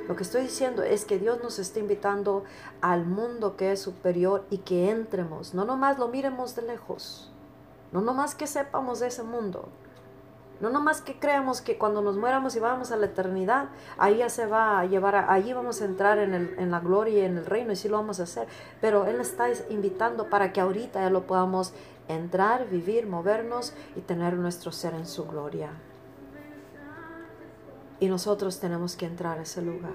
Lo 0.07 0.15
que 0.15 0.23
estoy 0.23 0.41
diciendo 0.43 0.83
es 0.83 1.05
que 1.05 1.19
Dios 1.19 1.41
nos 1.43 1.59
está 1.59 1.79
invitando 1.79 2.43
al 2.81 3.05
mundo 3.05 3.55
que 3.55 3.71
es 3.71 3.81
superior 3.81 4.45
y 4.49 4.59
que 4.59 4.89
entremos. 4.89 5.53
No 5.53 5.65
nomás 5.65 5.99
lo 5.99 6.07
miremos 6.07 6.55
de 6.55 6.63
lejos. 6.63 7.31
No 7.91 8.01
nomás 8.01 8.35
que 8.35 8.47
sepamos 8.47 8.99
de 8.99 9.07
ese 9.07 9.23
mundo. 9.23 9.69
No 10.59 10.69
nomás 10.69 11.01
que 11.01 11.17
creamos 11.17 11.61
que 11.61 11.77
cuando 11.77 12.01
nos 12.01 12.17
muéramos 12.17 12.55
y 12.55 12.59
vamos 12.59 12.91
a 12.91 12.95
la 12.95 13.07
eternidad, 13.07 13.69
ahí 13.97 14.17
ya 14.17 14.29
se 14.29 14.45
va 14.45 14.79
a 14.79 14.85
llevar, 14.85 15.15
allí 15.15 15.53
vamos 15.53 15.81
a 15.81 15.85
entrar 15.85 16.19
en, 16.19 16.35
el, 16.35 16.55
en 16.59 16.69
la 16.69 16.79
gloria 16.79 17.23
y 17.23 17.25
en 17.25 17.37
el 17.37 17.45
reino 17.47 17.71
y 17.71 17.75
sí 17.75 17.89
lo 17.89 17.97
vamos 17.97 18.19
a 18.19 18.23
hacer. 18.23 18.47
Pero 18.79 19.07
Él 19.07 19.19
está 19.19 19.47
invitando 19.69 20.29
para 20.29 20.53
que 20.53 20.61
ahorita 20.61 21.01
ya 21.01 21.09
lo 21.09 21.25
podamos 21.25 21.73
entrar, 22.07 22.69
vivir, 22.69 23.07
movernos 23.07 23.73
y 23.95 24.01
tener 24.01 24.35
nuestro 24.35 24.71
ser 24.71 24.93
en 24.93 25.07
su 25.07 25.25
gloria. 25.25 25.71
Y 28.01 28.09
nosotros 28.09 28.59
tenemos 28.59 28.97
que 28.97 29.05
entrar 29.05 29.37
a 29.37 29.43
ese 29.43 29.61
lugar. 29.61 29.93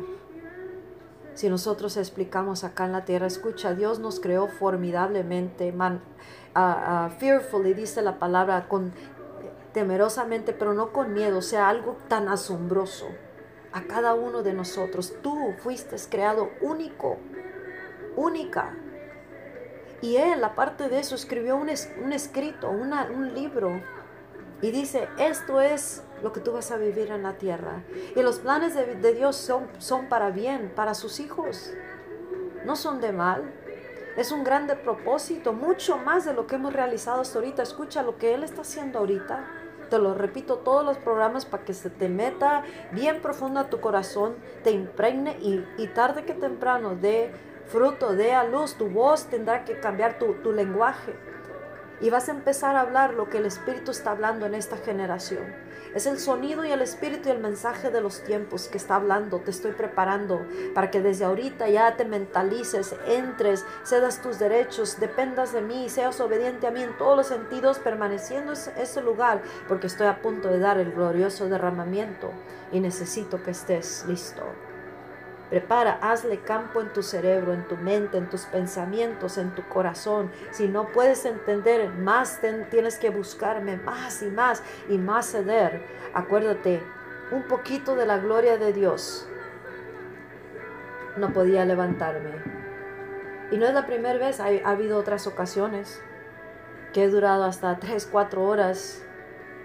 Si 1.34 1.50
nosotros 1.50 1.96
explicamos 1.98 2.62
acá 2.62 2.86
en 2.86 2.92
la 2.92 3.04
tierra, 3.04 3.26
escucha, 3.26 3.74
Dios 3.74 3.98
nos 3.98 4.20
creó 4.20 4.46
formidablemente, 4.46 5.70
man, 5.72 6.00
fearfully, 7.18 7.74
dice 7.74 8.00
la 8.00 8.18
palabra, 8.18 8.68
con, 8.68 8.92
temerosamente, 9.74 10.52
pero 10.54 10.72
no 10.72 10.92
con 10.92 11.12
miedo, 11.12 11.38
o 11.38 11.42
sea, 11.42 11.68
algo 11.68 11.98
tan 12.08 12.28
asombroso 12.28 13.08
a 13.72 13.82
cada 13.82 14.14
uno 14.14 14.44
de 14.44 14.54
nosotros. 14.54 15.12
Tú 15.20 15.52
fuiste 15.58 15.96
creado 16.08 16.48
único, 16.62 17.18
única. 18.14 18.74
Y 20.00 20.16
Él, 20.16 20.44
aparte 20.44 20.88
de 20.88 21.00
eso, 21.00 21.16
escribió 21.16 21.56
un, 21.56 21.70
un 22.04 22.12
escrito, 22.12 22.70
un 22.70 23.34
libro, 23.34 23.82
y 24.62 24.70
dice, 24.70 25.08
esto 25.18 25.60
es 25.60 26.02
lo 26.22 26.32
que 26.32 26.40
tú 26.40 26.52
vas 26.52 26.70
a 26.70 26.76
vivir 26.76 27.10
en 27.10 27.22
la 27.22 27.34
tierra. 27.34 27.82
Y 28.14 28.22
los 28.22 28.38
planes 28.38 28.74
de, 28.74 29.14
Dios 29.14 29.36
son, 29.36 29.66
son 29.78 30.08
para 30.08 30.30
bien, 30.30 30.72
para 30.74 30.94
sus 30.94 31.20
hijos. 31.20 31.72
No 32.64 32.76
son 32.76 33.00
de 33.00 33.12
mal. 33.12 33.42
Es 34.16 34.32
un 34.32 34.44
grande 34.44 34.76
propósito, 34.76 35.52
mucho 35.52 35.98
más 35.98 36.24
de 36.24 36.32
lo 36.32 36.46
que 36.46 36.54
hemos 36.54 36.72
realizado 36.72 37.20
hasta 37.20 37.38
ahorita. 37.38 37.62
Escucha 37.62 38.02
lo 38.02 38.16
que 38.16 38.34
Él 38.34 38.42
está 38.42 38.62
haciendo 38.62 38.98
ahorita. 38.98 39.44
Te 39.90 39.98
lo 39.98 40.14
repito 40.14 40.56
todos 40.56 40.84
los 40.84 40.96
programas 40.96 41.44
para 41.44 41.64
que 41.64 41.74
se 41.74 41.90
te 41.90 42.08
meta 42.08 42.64
bien 42.92 43.20
profundo 43.20 43.60
a 43.60 43.70
tu 43.70 43.80
corazón, 43.80 44.34
te 44.64 44.72
impregne 44.72 45.36
y, 45.40 45.64
y 45.78 45.86
tarde 45.88 46.24
que 46.24 46.34
temprano 46.34 46.96
dé 46.96 47.30
fruto, 47.66 48.14
dé 48.14 48.32
a 48.32 48.42
luz. 48.44 48.74
Tu 48.74 48.88
voz 48.88 49.26
tendrá 49.26 49.64
que 49.64 49.78
cambiar 49.78 50.18
tu, 50.18 50.34
tu 50.42 50.52
lenguaje. 50.52 51.14
Y 52.00 52.10
vas 52.10 52.28
a 52.28 52.32
empezar 52.32 52.74
a 52.74 52.80
hablar 52.80 53.14
lo 53.14 53.28
que 53.28 53.38
el 53.38 53.46
Espíritu 53.46 53.90
está 53.90 54.10
hablando 54.10 54.46
en 54.46 54.54
esta 54.54 54.76
generación. 54.76 55.65
Es 55.96 56.04
el 56.04 56.18
sonido 56.18 56.62
y 56.62 56.70
el 56.70 56.82
espíritu 56.82 57.30
y 57.30 57.32
el 57.32 57.38
mensaje 57.38 57.90
de 57.90 58.02
los 58.02 58.22
tiempos 58.22 58.68
que 58.68 58.76
está 58.76 58.96
hablando. 58.96 59.38
Te 59.40 59.50
estoy 59.50 59.72
preparando 59.72 60.46
para 60.74 60.90
que 60.90 61.00
desde 61.00 61.24
ahorita 61.24 61.70
ya 61.70 61.96
te 61.96 62.04
mentalices, 62.04 62.94
entres, 63.08 63.64
cedas 63.82 64.20
tus 64.20 64.38
derechos, 64.38 65.00
dependas 65.00 65.54
de 65.54 65.62
mí, 65.62 65.88
seas 65.88 66.20
obediente 66.20 66.66
a 66.66 66.70
mí 66.70 66.82
en 66.82 66.94
todos 66.98 67.16
los 67.16 67.28
sentidos, 67.28 67.78
permaneciendo 67.78 68.52
en 68.52 68.82
ese 68.82 69.00
lugar, 69.00 69.40
porque 69.68 69.86
estoy 69.86 70.08
a 70.08 70.20
punto 70.20 70.48
de 70.48 70.58
dar 70.58 70.76
el 70.76 70.92
glorioso 70.92 71.48
derramamiento 71.48 72.30
y 72.72 72.80
necesito 72.80 73.42
que 73.42 73.52
estés 73.52 74.04
listo. 74.06 74.42
Prepara, 75.50 75.98
hazle 76.02 76.40
campo 76.40 76.80
en 76.80 76.92
tu 76.92 77.04
cerebro, 77.04 77.52
en 77.52 77.68
tu 77.68 77.76
mente, 77.76 78.18
en 78.18 78.28
tus 78.28 78.46
pensamientos, 78.46 79.38
en 79.38 79.54
tu 79.54 79.62
corazón. 79.68 80.32
Si 80.50 80.66
no 80.66 80.88
puedes 80.88 81.24
entender, 81.24 81.88
más 81.90 82.40
tienes 82.70 82.98
que 82.98 83.10
buscarme 83.10 83.76
más 83.76 84.22
y 84.22 84.26
más 84.26 84.62
y 84.88 84.98
más 84.98 85.26
ceder. 85.30 85.82
Acuérdate, 86.14 86.82
un 87.30 87.44
poquito 87.44 87.94
de 87.94 88.06
la 88.06 88.18
gloria 88.18 88.58
de 88.58 88.72
Dios. 88.72 89.28
No 91.16 91.32
podía 91.32 91.64
levantarme. 91.64 92.42
Y 93.52 93.56
no 93.56 93.66
es 93.66 93.74
la 93.74 93.86
primera 93.86 94.18
vez, 94.18 94.40
ha, 94.40 94.46
ha 94.46 94.70
habido 94.70 94.98
otras 94.98 95.28
ocasiones 95.28 96.02
que 96.92 97.04
he 97.04 97.08
durado 97.08 97.44
hasta 97.44 97.78
3, 97.78 98.08
4 98.10 98.42
horas 98.42 99.06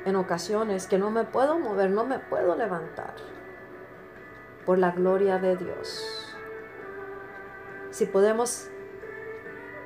en 0.06 0.16
ocasiones 0.16 0.86
que 0.86 1.00
no 1.00 1.10
me 1.10 1.24
puedo 1.24 1.58
mover, 1.58 1.90
no 1.90 2.06
me 2.06 2.20
puedo 2.20 2.56
levantar 2.56 3.16
por 4.72 4.80
la 4.80 4.92
gloria 4.92 5.38
de 5.38 5.58
Dios. 5.58 6.02
Si 7.90 8.06
podemos 8.06 8.70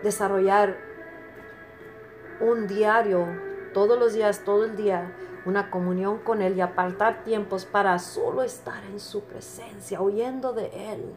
desarrollar 0.04 0.78
un 2.40 2.68
diario, 2.68 3.26
todos 3.74 3.98
los 3.98 4.14
días, 4.14 4.44
todo 4.46 4.64
el 4.64 4.76
día, 4.76 5.12
una 5.48 5.72
comunión 5.72 6.20
con 6.20 6.44
Él 6.44 6.56
y 6.56 6.62
apartar 6.62 7.24
tiempos 7.24 7.66
para 7.66 7.98
solo 7.98 8.44
estar 8.44 8.84
en 8.84 9.00
su 9.00 9.24
presencia, 9.24 10.04
huyendo 10.04 10.54
de 10.54 10.68
Él 10.94 11.16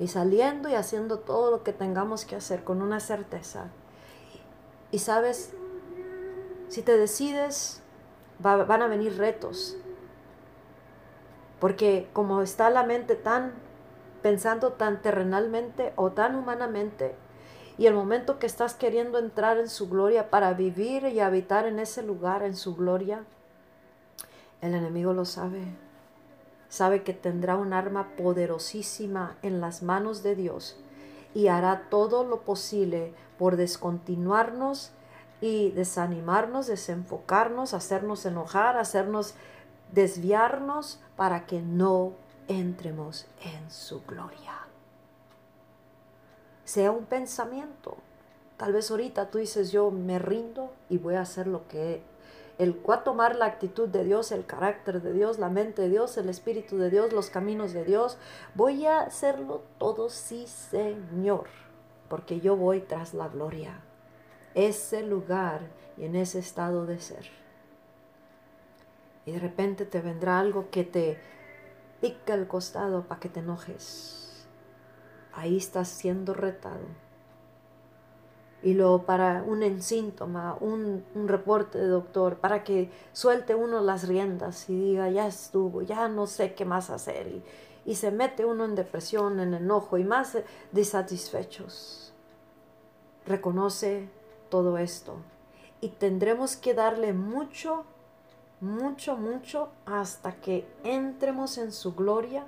y 0.00 0.08
saliendo 0.08 0.68
y 0.68 0.74
haciendo 0.74 1.20
todo 1.20 1.52
lo 1.52 1.62
que 1.62 1.72
tengamos 1.72 2.24
que 2.24 2.34
hacer 2.34 2.64
con 2.64 2.82
una 2.82 2.98
certeza. 2.98 3.68
Y 4.90 4.98
sabes, 4.98 5.52
si 6.66 6.82
te 6.82 6.98
decides, 6.98 7.80
van 8.40 8.82
a 8.82 8.88
venir 8.88 9.18
retos, 9.18 9.76
porque 11.60 12.08
como 12.12 12.42
está 12.42 12.70
la 12.70 12.82
mente 12.82 13.14
tan 13.14 13.52
pensando 14.22 14.72
tan 14.72 15.02
terrenalmente 15.02 15.92
o 15.96 16.12
tan 16.12 16.34
humanamente, 16.34 17.14
y 17.78 17.86
el 17.86 17.94
momento 17.94 18.38
que 18.38 18.46
estás 18.46 18.74
queriendo 18.74 19.18
entrar 19.18 19.58
en 19.58 19.68
su 19.68 19.88
gloria 19.88 20.30
para 20.30 20.54
vivir 20.54 21.04
y 21.04 21.20
habitar 21.20 21.66
en 21.66 21.78
ese 21.78 22.02
lugar, 22.02 22.42
en 22.42 22.56
su 22.56 22.74
gloria, 22.74 23.24
el 24.62 24.74
enemigo 24.74 25.12
lo 25.12 25.24
sabe. 25.24 25.62
Sabe 26.68 27.02
que 27.02 27.12
tendrá 27.12 27.56
un 27.56 27.72
arma 27.72 28.16
poderosísima 28.16 29.36
en 29.42 29.60
las 29.60 29.82
manos 29.82 30.22
de 30.22 30.34
Dios 30.34 30.78
y 31.34 31.48
hará 31.48 31.88
todo 31.90 32.24
lo 32.24 32.40
posible 32.40 33.12
por 33.38 33.56
descontinuarnos 33.56 34.92
y 35.40 35.70
desanimarnos, 35.72 36.66
desenfocarnos, 36.66 37.74
hacernos 37.74 38.24
enojar, 38.24 38.78
hacernos 38.78 39.34
desviarnos 39.92 41.00
para 41.16 41.46
que 41.46 41.60
no 41.60 42.12
entremos 42.48 43.26
en 43.42 43.70
su 43.70 44.04
gloria. 44.04 44.54
Sea 46.64 46.90
un 46.90 47.04
pensamiento. 47.04 47.96
Tal 48.56 48.72
vez 48.72 48.90
ahorita 48.90 49.30
tú 49.30 49.38
dices, 49.38 49.70
yo 49.70 49.90
me 49.90 50.18
rindo 50.18 50.72
y 50.88 50.98
voy 50.98 51.14
a 51.14 51.20
hacer 51.20 51.46
lo 51.46 51.68
que 51.68 52.02
el 52.58 52.76
cual 52.76 53.04
tomar 53.04 53.36
la 53.36 53.46
actitud 53.46 53.88
de 53.88 54.04
Dios, 54.04 54.32
el 54.32 54.46
carácter 54.46 55.02
de 55.02 55.12
Dios, 55.12 55.38
la 55.38 55.50
mente 55.50 55.82
de 55.82 55.90
Dios, 55.90 56.16
el 56.16 56.28
espíritu 56.28 56.78
de 56.78 56.90
Dios, 56.90 57.12
los 57.12 57.28
caminos 57.28 57.72
de 57.72 57.84
Dios. 57.84 58.16
Voy 58.54 58.86
a 58.86 59.00
hacerlo 59.00 59.62
todo, 59.78 60.08
sí, 60.08 60.46
Señor, 60.46 61.48
porque 62.08 62.40
yo 62.40 62.56
voy 62.56 62.80
tras 62.80 63.12
la 63.12 63.28
gloria. 63.28 63.80
Ese 64.54 65.02
lugar 65.02 65.60
y 65.98 66.04
en 66.04 66.16
ese 66.16 66.38
estado 66.38 66.86
de 66.86 66.98
ser. 66.98 67.45
Y 69.26 69.32
de 69.32 69.38
repente 69.38 69.84
te 69.84 70.00
vendrá 70.00 70.38
algo 70.38 70.70
que 70.70 70.84
te 70.84 71.18
pica 72.00 72.32
el 72.32 72.48
costado 72.48 73.02
para 73.06 73.20
que 73.20 73.28
te 73.28 73.40
enojes. 73.40 74.46
Ahí 75.34 75.58
estás 75.58 75.88
siendo 75.88 76.32
retado 76.32 77.06
y 78.66 78.74
luego 78.74 79.04
para 79.04 79.44
un 79.46 79.80
síntoma, 79.80 80.56
un, 80.60 81.04
un, 81.14 81.28
reporte 81.28 81.78
de 81.78 81.86
doctor, 81.86 82.38
para 82.38 82.64
que 82.64 82.90
suelte 83.12 83.54
uno 83.54 83.80
las 83.80 84.08
riendas 84.08 84.68
y 84.68 84.76
diga, 84.76 85.08
ya 85.08 85.26
estuvo, 85.26 85.82
ya 85.82 86.08
no 86.08 86.26
sé 86.26 86.54
qué 86.54 86.64
más 86.64 86.90
hacer. 86.90 87.42
Y, 87.84 87.94
se 87.94 88.10
mete 88.10 88.44
uno 88.44 88.64
en 88.64 88.74
depresión, 88.74 89.38
en 89.38 89.54
enojo 89.54 89.98
y 89.98 90.02
más 90.04 90.36
desatisfechos. 90.72 92.12
Reconoce 93.24 94.08
todo 94.48 94.78
esto 94.78 95.18
y 95.80 95.90
tendremos 95.90 96.56
que 96.56 96.74
darle 96.74 97.12
mucho, 97.12 97.84
mucho, 98.60 99.16
mucho 99.16 99.68
hasta 99.84 100.32
que 100.32 100.66
entremos 100.82 101.58
en 101.58 101.72
su 101.72 101.94
gloria 101.94 102.46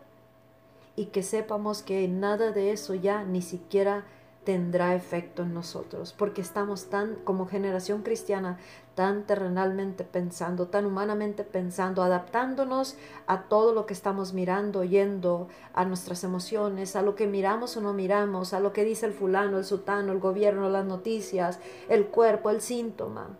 y 0.97 1.07
que 1.07 1.23
sepamos 1.23 1.83
que 1.83 2.09
nada 2.09 2.51
de 2.53 2.73
eso 2.73 2.95
ya 2.95 3.25
ni 3.25 3.43
siquiera 3.43 4.05
tendrá 4.49 4.95
efecto 4.95 5.43
en 5.43 5.53
nosotros, 5.53 6.15
porque 6.17 6.41
estamos 6.41 6.87
tan, 6.87 7.17
como 7.17 7.47
generación 7.47 8.03
cristiana, 8.03 8.59
tan 8.95 9.27
terrenalmente 9.27 10.05
pensando, 10.05 10.69
tan 10.69 10.87
humanamente 10.87 11.45
pensando, 11.45 12.03
adaptándonos 12.03 12.97
a 13.27 13.43
todo 13.43 13.75
lo 13.75 13.85
que 13.85 13.93
estamos 13.93 14.33
mirando, 14.33 14.81
oyendo, 14.81 15.49
a 15.75 15.85
nuestras 15.85 16.25
emociones, 16.25 16.97
a 16.97 17.03
lo 17.03 17.15
que 17.15 17.27
miramos 17.27 17.77
o 17.77 17.83
no 17.83 17.93
miramos, 17.93 18.55
a 18.55 18.61
lo 18.61 18.73
que 18.73 18.85
dice 18.85 19.05
el 19.05 19.13
fulano, 19.13 19.59
el 19.59 19.67
sutano, 19.67 20.13
el 20.13 20.19
gobierno, 20.19 20.71
las 20.71 20.87
noticias, 20.87 21.61
el 21.91 22.07
cuerpo, 22.07 22.49
el 22.49 22.63
síntoma. 22.63 23.37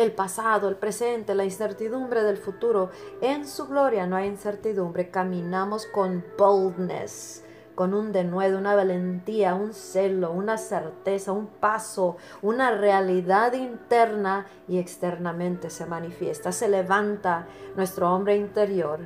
El 0.00 0.12
pasado, 0.12 0.70
el 0.70 0.76
presente, 0.76 1.34
la 1.34 1.44
incertidumbre 1.44 2.22
del 2.22 2.38
futuro. 2.38 2.88
En 3.20 3.46
su 3.46 3.66
gloria 3.66 4.06
no 4.06 4.16
hay 4.16 4.28
incertidumbre. 4.28 5.10
Caminamos 5.10 5.84
con 5.84 6.24
boldness, 6.38 7.44
con 7.74 7.92
un 7.92 8.10
denuedo, 8.10 8.56
una 8.56 8.74
valentía, 8.74 9.54
un 9.54 9.74
celo, 9.74 10.32
una 10.32 10.56
certeza, 10.56 11.32
un 11.32 11.48
paso, 11.48 12.16
una 12.40 12.70
realidad 12.70 13.52
interna 13.52 14.46
y 14.66 14.78
externamente 14.78 15.68
se 15.68 15.84
manifiesta. 15.84 16.50
Se 16.50 16.70
levanta 16.70 17.46
nuestro 17.76 18.10
hombre 18.10 18.38
interior 18.38 19.00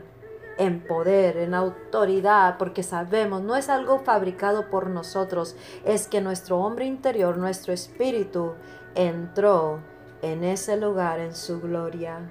en 0.59 0.80
poder, 0.87 1.38
en 1.38 1.54
autoridad, 1.54 2.57
porque 2.57 2.85
sabemos, 2.85 3.42
no 3.42 3.57
es 3.57 3.68
algo 3.68 3.98
fabricado 3.98 4.70
por 4.70 4.88
nosotros, 4.88 5.57
es 5.85 6.07
que 6.07 6.20
nuestro 6.20 6.61
hombre 6.61 6.85
interior, 6.85 7.37
nuestro 7.37 7.72
espíritu, 7.72 8.52
entró 8.94 9.80
en 10.25 10.43
ese 10.43 10.77
lugar 10.77 11.21
en 11.21 11.35
su 11.35 11.61
gloria. 11.61 12.31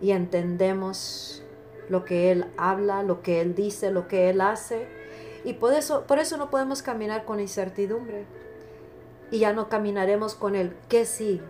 Y 0.00 0.12
entendemos 0.12 1.42
lo 1.88 2.04
que 2.04 2.32
Él 2.32 2.46
habla, 2.56 3.02
lo 3.02 3.22
que 3.22 3.40
Él 3.40 3.54
dice, 3.54 3.90
lo 3.90 4.08
que 4.08 4.30
Él 4.30 4.40
hace. 4.40 4.88
Y 5.44 5.54
por 5.54 5.74
eso, 5.74 6.04
por 6.04 6.18
eso 6.18 6.36
no 6.36 6.50
podemos 6.50 6.82
caminar 6.82 7.24
con 7.24 7.40
incertidumbre. 7.40 8.24
Y 9.30 9.40
ya 9.40 9.52
no 9.52 9.68
caminaremos 9.68 10.34
con 10.34 10.54
el 10.54 10.74
que 10.88 11.04
sí, 11.04 11.42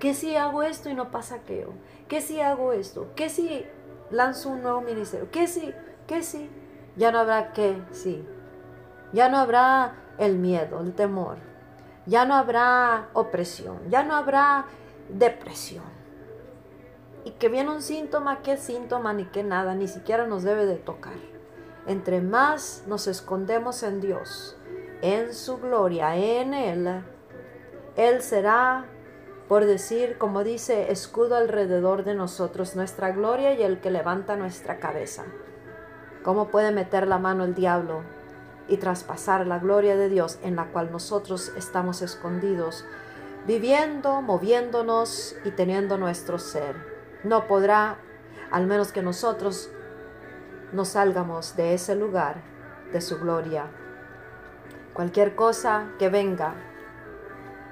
que 0.00 0.14
si 0.14 0.36
hago 0.36 0.62
esto 0.62 0.90
y 0.90 0.94
no 0.94 1.10
pasa 1.10 1.36
aquello, 1.36 1.72
que 2.08 2.20
si 2.20 2.40
hago 2.40 2.72
esto, 2.72 3.08
que 3.16 3.28
si 3.28 3.64
lanzo 4.10 4.50
un 4.50 4.62
nuevo 4.62 4.80
ministerio, 4.80 5.30
que 5.30 5.46
si, 5.46 5.72
que 6.06 6.22
si, 6.22 6.50
ya 6.96 7.10
no 7.10 7.20
habrá 7.20 7.52
que 7.52 7.80
sí, 7.92 8.24
ya 9.12 9.28
no 9.28 9.38
habrá 9.38 9.94
el 10.18 10.36
miedo, 10.36 10.80
el 10.80 10.92
temor, 10.92 11.38
ya 12.06 12.24
no 12.24 12.34
habrá 12.34 13.08
opresión, 13.12 13.78
ya 13.88 14.02
no 14.02 14.14
habrá 14.14 14.66
depresión 15.08 16.02
y 17.24 17.32
que 17.32 17.48
viene 17.48 17.70
un 17.70 17.82
síntoma, 17.82 18.42
qué 18.42 18.56
síntoma 18.56 19.12
ni 19.12 19.26
qué 19.26 19.42
nada, 19.42 19.74
ni 19.74 19.86
siquiera 19.88 20.26
nos 20.26 20.42
debe 20.42 20.66
de 20.66 20.76
tocar. 20.76 21.14
Entre 21.86 22.20
más 22.20 22.84
nos 22.86 23.06
escondemos 23.06 23.82
en 23.82 24.00
Dios, 24.00 24.56
en 25.02 25.34
su 25.34 25.58
gloria, 25.58 26.16
en 26.16 26.54
Él, 26.54 27.04
Él 27.96 28.22
será, 28.22 28.86
por 29.48 29.66
decir, 29.66 30.18
como 30.18 30.44
dice, 30.44 30.90
escudo 30.90 31.36
alrededor 31.36 32.04
de 32.04 32.14
nosotros, 32.14 32.76
nuestra 32.76 33.12
gloria 33.12 33.54
y 33.54 33.62
el 33.62 33.80
que 33.80 33.90
levanta 33.90 34.36
nuestra 34.36 34.78
cabeza. 34.78 35.24
¿Cómo 36.22 36.48
puede 36.48 36.72
meter 36.72 37.06
la 37.06 37.18
mano 37.18 37.44
el 37.44 37.54
diablo 37.54 38.02
y 38.72 38.78
traspasar 38.78 39.46
la 39.46 39.58
gloria 39.58 39.96
de 39.96 40.08
Dios 40.08 40.38
en 40.42 40.56
la 40.56 40.66
cual 40.72 40.90
nosotros 40.90 41.52
estamos 41.56 42.02
escondidos, 42.02 42.84
viviendo, 43.46 44.22
moviéndonos 44.22 45.36
y 45.44 45.50
teniendo 45.50 45.98
nuestro 45.98 46.38
ser? 46.38 46.92
no 47.24 47.46
podrá, 47.46 47.98
al 48.50 48.66
menos 48.66 48.92
que 48.92 49.02
nosotros 49.02 49.70
nos 50.72 50.88
salgamos 50.88 51.56
de 51.56 51.74
ese 51.74 51.94
lugar 51.94 52.42
de 52.92 53.00
su 53.00 53.18
gloria. 53.18 53.66
Cualquier 54.92 55.34
cosa 55.34 55.90
que 55.98 56.08
venga, 56.08 56.54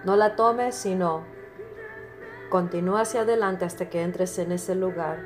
no 0.05 0.17
la 0.17 0.37
tomes, 0.37 0.75
sino 0.75 1.25
continúa 2.49 3.03
hacia 3.03 3.23
adelante 3.23 3.65
hasta 3.65 3.91
que 3.91 4.03
entres 4.03 4.39
en 4.39 4.53
ese 4.53 4.75
lugar 4.75 5.19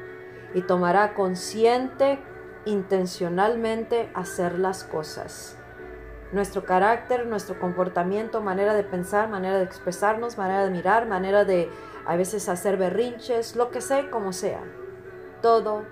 y 0.54 0.62
tomará 0.62 1.14
consciente, 1.14 2.18
intencionalmente 2.64 4.10
hacer 4.14 4.58
las 4.58 4.84
cosas. 4.84 5.58
Nuestro 6.32 6.64
carácter, 6.64 7.26
nuestro 7.26 7.58
comportamiento, 7.60 8.40
manera 8.40 8.74
de 8.74 8.82
pensar, 8.82 9.28
manera 9.28 9.58
de 9.58 9.64
expresarnos, 9.64 10.37
manera 10.37 10.64
de 10.64 10.70
mirar, 10.70 11.06
manera 11.06 11.44
de 11.44 11.70
a 12.06 12.16
veces 12.16 12.48
hacer 12.48 12.76
berrinches, 12.76 13.56
lo 13.56 13.70
que 13.70 13.80
sea, 13.80 14.10
como 14.10 14.32
sea. 14.32 14.60
Todo 15.42 15.84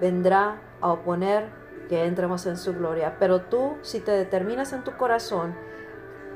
vendrá 0.00 0.60
a 0.80 0.92
oponer 0.92 1.48
que 1.88 2.04
entremos 2.04 2.46
en 2.46 2.56
su 2.56 2.74
gloria. 2.74 3.16
Pero 3.18 3.42
tú, 3.42 3.76
si 3.82 4.00
te 4.00 4.12
determinas 4.12 4.72
en 4.72 4.84
tu 4.84 4.96
corazón, 4.96 5.54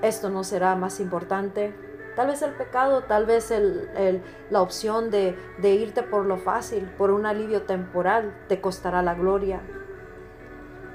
esto 0.02 0.30
no 0.30 0.44
será 0.44 0.74
más 0.76 1.00
importante. 1.00 1.74
Tal 2.16 2.28
vez 2.28 2.42
el 2.42 2.52
pecado, 2.52 3.02
tal 3.02 3.26
vez 3.26 3.52
la 4.50 4.62
opción 4.62 5.10
de, 5.10 5.36
de 5.58 5.70
irte 5.74 6.02
por 6.02 6.26
lo 6.26 6.38
fácil, 6.38 6.84
por 6.96 7.10
un 7.10 7.26
alivio 7.26 7.62
temporal, 7.62 8.34
te 8.48 8.60
costará 8.60 9.02
la 9.02 9.14
gloria. 9.14 9.60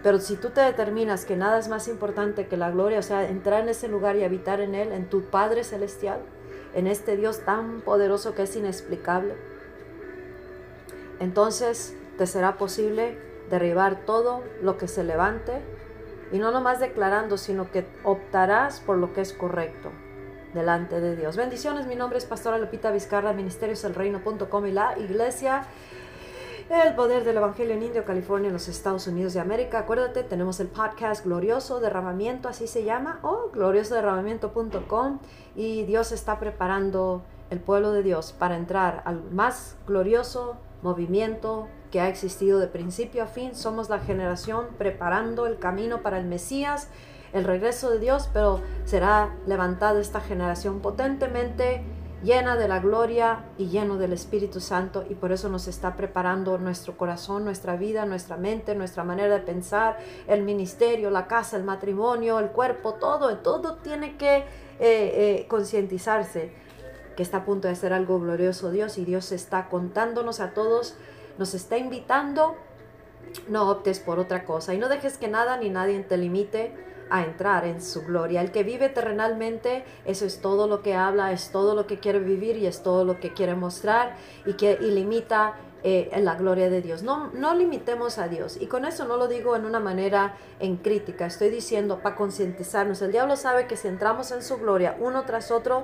Pero 0.06 0.20
si 0.20 0.36
tú 0.36 0.52
te 0.52 0.62
determinas 0.62 1.26
que 1.26 1.36
nada 1.36 1.58
es 1.58 1.68
más 1.68 1.88
importante 1.88 2.46
que 2.46 2.58
la 2.58 2.70
gloria, 2.70 3.00
o 3.00 3.02
sea, 3.02 3.28
entrar 3.28 3.64
en 3.64 3.70
ese 3.70 3.88
lugar 3.88 4.16
y 4.16 4.24
habitar 4.24 4.62
en 4.62 4.76
él, 4.76 4.92
en 4.92 5.10
tu 5.10 5.24
Padre 5.32 5.64
Celestial, 5.64 6.20
en 6.76 6.86
este 6.86 7.18
Dios 7.18 7.40
tan 7.40 7.82
poderoso 7.82 8.36
que 8.36 8.44
es 8.44 8.56
inexplicable, 8.56 9.34
entonces 11.20 11.98
te 12.20 12.28
será 12.28 12.56
posible 12.60 13.18
derribar 13.50 14.06
todo 14.06 14.44
lo 14.62 14.78
que 14.78 14.88
se 14.88 15.04
levante 15.04 15.64
y 16.32 16.38
no 16.38 16.52
nomás 16.52 16.80
declarando, 16.80 17.40
sino 17.40 17.72
que 17.72 17.88
optarás 18.04 18.82
por 18.82 19.00
lo 19.00 19.12
que 19.12 19.22
es 19.22 19.34
correcto 19.34 19.90
delante 20.54 21.02
de 21.02 21.16
Dios. 21.16 21.36
Bendiciones, 21.36 21.88
mi 21.88 21.96
nombre 21.96 22.20
es 22.20 22.26
Pastora 22.26 22.60
Lupita 22.60 22.92
Vizcarra, 22.92 23.34
ministerioselreino.com 23.34 24.68
y 24.68 24.72
la 24.72 25.00
iglesia 25.00 25.64
el 26.70 26.96
poder 26.96 27.24
del 27.24 27.38
Evangelio 27.38 27.76
en 27.76 27.84
Indio, 27.84 28.06
California, 28.06 28.48
en 28.48 28.54
los 28.54 28.68
Estados 28.68 29.06
Unidos 29.08 29.34
de 29.34 29.40
América. 29.40 29.80
Acuérdate, 29.80 30.24
tenemos 30.24 30.60
el 30.60 30.68
podcast 30.68 31.24
Glorioso 31.24 31.80
Derramamiento, 31.80 32.50
así 32.50 32.68
se 32.68 32.84
llama, 32.84 33.20
o 33.22 33.50
gloriosodерramamiento.com. 33.54 35.20
Y 35.56 35.84
Dios 35.84 36.12
está 36.12 36.40
preparando 36.40 37.24
el 37.52 37.60
pueblo 37.60 37.92
de 37.92 38.02
Dios 38.02 38.34
para 38.34 38.58
entrar 38.58 39.04
al 39.06 39.24
más 39.32 39.78
glorioso 39.86 40.58
movimiento 40.82 41.68
que 41.92 42.02
ha 42.02 42.10
existido 42.10 42.60
de 42.60 42.68
principio 42.68 43.24
a 43.24 43.28
fin. 43.28 43.56
Somos 43.56 43.90
la 43.90 44.00
generación 44.00 44.68
preparando 44.78 45.46
el 45.46 45.60
camino 45.60 46.02
para 46.02 46.18
el 46.18 46.26
Mesías, 46.26 46.90
el 47.32 47.44
regreso 47.44 47.92
de 47.92 48.00
Dios, 48.00 48.30
pero 48.34 48.62
será 48.86 49.36
levantada 49.46 50.00
esta 50.00 50.20
generación 50.20 50.80
potentemente 50.80 51.84
llena 52.26 52.58
de 52.58 52.68
la 52.68 52.80
gloria 52.80 53.46
y 53.58 53.68
lleno 53.68 53.98
del 53.98 54.12
Espíritu 54.12 54.60
Santo 54.60 55.06
y 55.10 55.16
por 55.16 55.32
eso 55.32 55.48
nos 55.48 55.68
está 55.68 55.96
preparando 55.96 56.58
nuestro 56.58 56.98
corazón, 56.98 57.46
nuestra 57.46 57.78
vida, 57.78 58.06
nuestra 58.06 58.36
mente, 58.36 58.76
nuestra 58.76 59.04
manera 59.04 59.34
de 59.34 59.42
pensar, 59.42 59.98
el 60.28 60.42
ministerio, 60.42 61.12
la 61.12 61.28
casa, 61.28 61.56
el 61.56 61.64
matrimonio, 61.64 62.40
el 62.40 62.50
cuerpo, 62.50 62.96
todo, 62.96 63.38
todo 63.38 63.76
tiene 63.76 64.18
que 64.18 64.38
eh, 64.38 64.44
eh, 64.80 65.46
concientizarse 65.48 66.52
que 67.16 67.24
está 67.24 67.38
a 67.38 67.46
punto 67.46 67.68
de 67.68 67.76
ser 67.76 67.94
algo 67.94 68.20
glorioso. 68.20 68.72
Dios 68.72 68.98
y 68.98 69.06
Dios 69.06 69.32
está 69.32 69.70
contándonos 69.70 70.40
a 70.40 70.54
todos, 70.54 70.96
nos 71.38 71.54
está 71.54 71.78
invitando, 71.78 72.56
no 73.48 73.70
optes 73.70 74.00
por 74.00 74.20
otra 74.20 74.44
cosa. 74.44 74.74
Y 74.74 74.78
no 74.78 74.90
dejes 74.90 75.18
que 75.18 75.28
nada 75.28 75.58
ni 75.58 75.70
nadie 75.70 76.00
te 76.02 76.18
limite 76.18 76.74
a 77.10 77.24
entrar 77.24 77.66
en 77.66 77.82
su 77.82 78.04
gloria. 78.04 78.42
El 78.42 78.52
que 78.52 78.64
vive 78.64 78.90
terrenalmente, 78.90 79.84
eso 80.06 80.26
es 80.26 80.42
todo 80.42 80.68
lo 80.68 80.82
que 80.82 80.96
habla, 80.96 81.32
es 81.32 81.52
todo 81.52 81.76
lo 81.76 81.88
que 81.88 82.00
quiere 82.00 82.20
vivir 82.20 82.58
y 82.58 82.66
es 82.66 82.84
todo 82.84 83.06
lo 83.06 83.20
que 83.20 83.34
quiere 83.34 83.56
mostrar 83.56 84.16
y 84.46 84.54
que 84.54 84.78
y 84.82 84.92
limita 84.92 85.56
eh, 85.88 86.10
en 86.14 86.26
la 86.26 86.34
gloria 86.34 86.68
de 86.68 86.82
Dios. 86.82 87.04
No, 87.04 87.30
no 87.36 87.54
limitemos 87.54 88.18
a 88.18 88.28
Dios. 88.28 88.58
Y 88.60 88.66
con 88.66 88.86
eso 88.86 89.06
no 89.06 89.18
lo 89.18 89.28
digo 89.28 89.56
en 89.56 89.66
una 89.66 89.80
manera 89.80 90.34
en 90.60 90.78
crítica. 90.78 91.28
Estoy 91.28 91.52
diciendo 91.52 92.00
para 92.00 92.16
concientizarnos. 92.16 93.04
El 93.04 93.12
diablo 93.12 93.36
sabe 93.36 93.68
que 93.68 93.78
si 93.78 93.88
entramos 93.88 94.32
en 94.32 94.42
su 94.42 94.58
gloria 94.58 94.98
uno 95.00 95.26
tras 95.26 95.52
otro, 95.52 95.84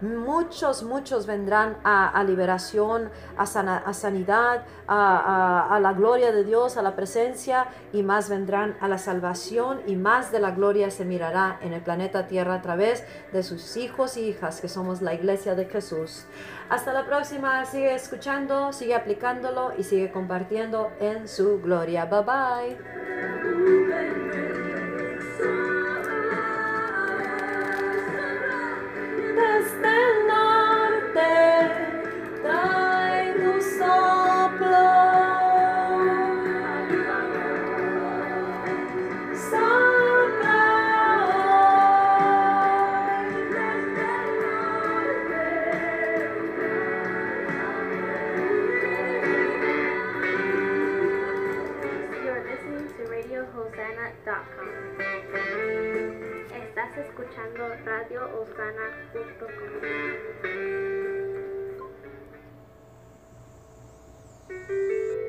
muchos, 0.00 0.84
muchos 0.84 1.26
vendrán 1.26 1.76
a, 1.84 2.24
liberación, 2.24 3.10
a, 3.36 3.44
sanidad, 3.92 4.64
a, 4.88 5.78
la 5.82 5.92
gloria 5.92 6.32
de 6.32 6.44
Dios, 6.44 6.78
a 6.78 6.82
la 6.82 6.96
presencia 6.96 7.66
y 7.92 8.02
más 8.02 8.30
vendrán 8.30 8.78
a 8.80 8.88
la 8.88 8.96
salvación 8.96 9.82
y 9.86 9.96
más 9.96 10.32
de 10.32 10.40
la 10.40 10.52
gloria 10.52 10.90
se 10.90 11.04
mirará 11.04 11.58
en 11.60 11.74
el 11.74 11.82
planeta 11.82 12.26
Tierra 12.26 12.54
a 12.54 12.62
través 12.62 13.04
de 13.34 13.42
sus 13.42 13.76
hijos 13.76 14.16
y 14.16 14.28
hijas 14.28 14.62
que 14.62 14.68
somos 14.68 15.02
la 15.02 15.12
iglesia 15.12 15.54
de 15.54 15.66
Jesús. 15.66 16.24
Hasta 16.72 16.94
la 16.94 17.04
próxima. 17.04 17.66
Sigue 17.66 17.94
escuchando, 17.94 18.72
sigue 18.72 18.94
aplicándolo 18.94 19.74
y 19.76 19.82
sigue 19.82 20.10
compartiendo 20.10 20.90
en 21.00 21.28
su 21.28 21.60
gloria. 21.60 22.06
Bye 22.06 22.22
bye. 22.22 23.01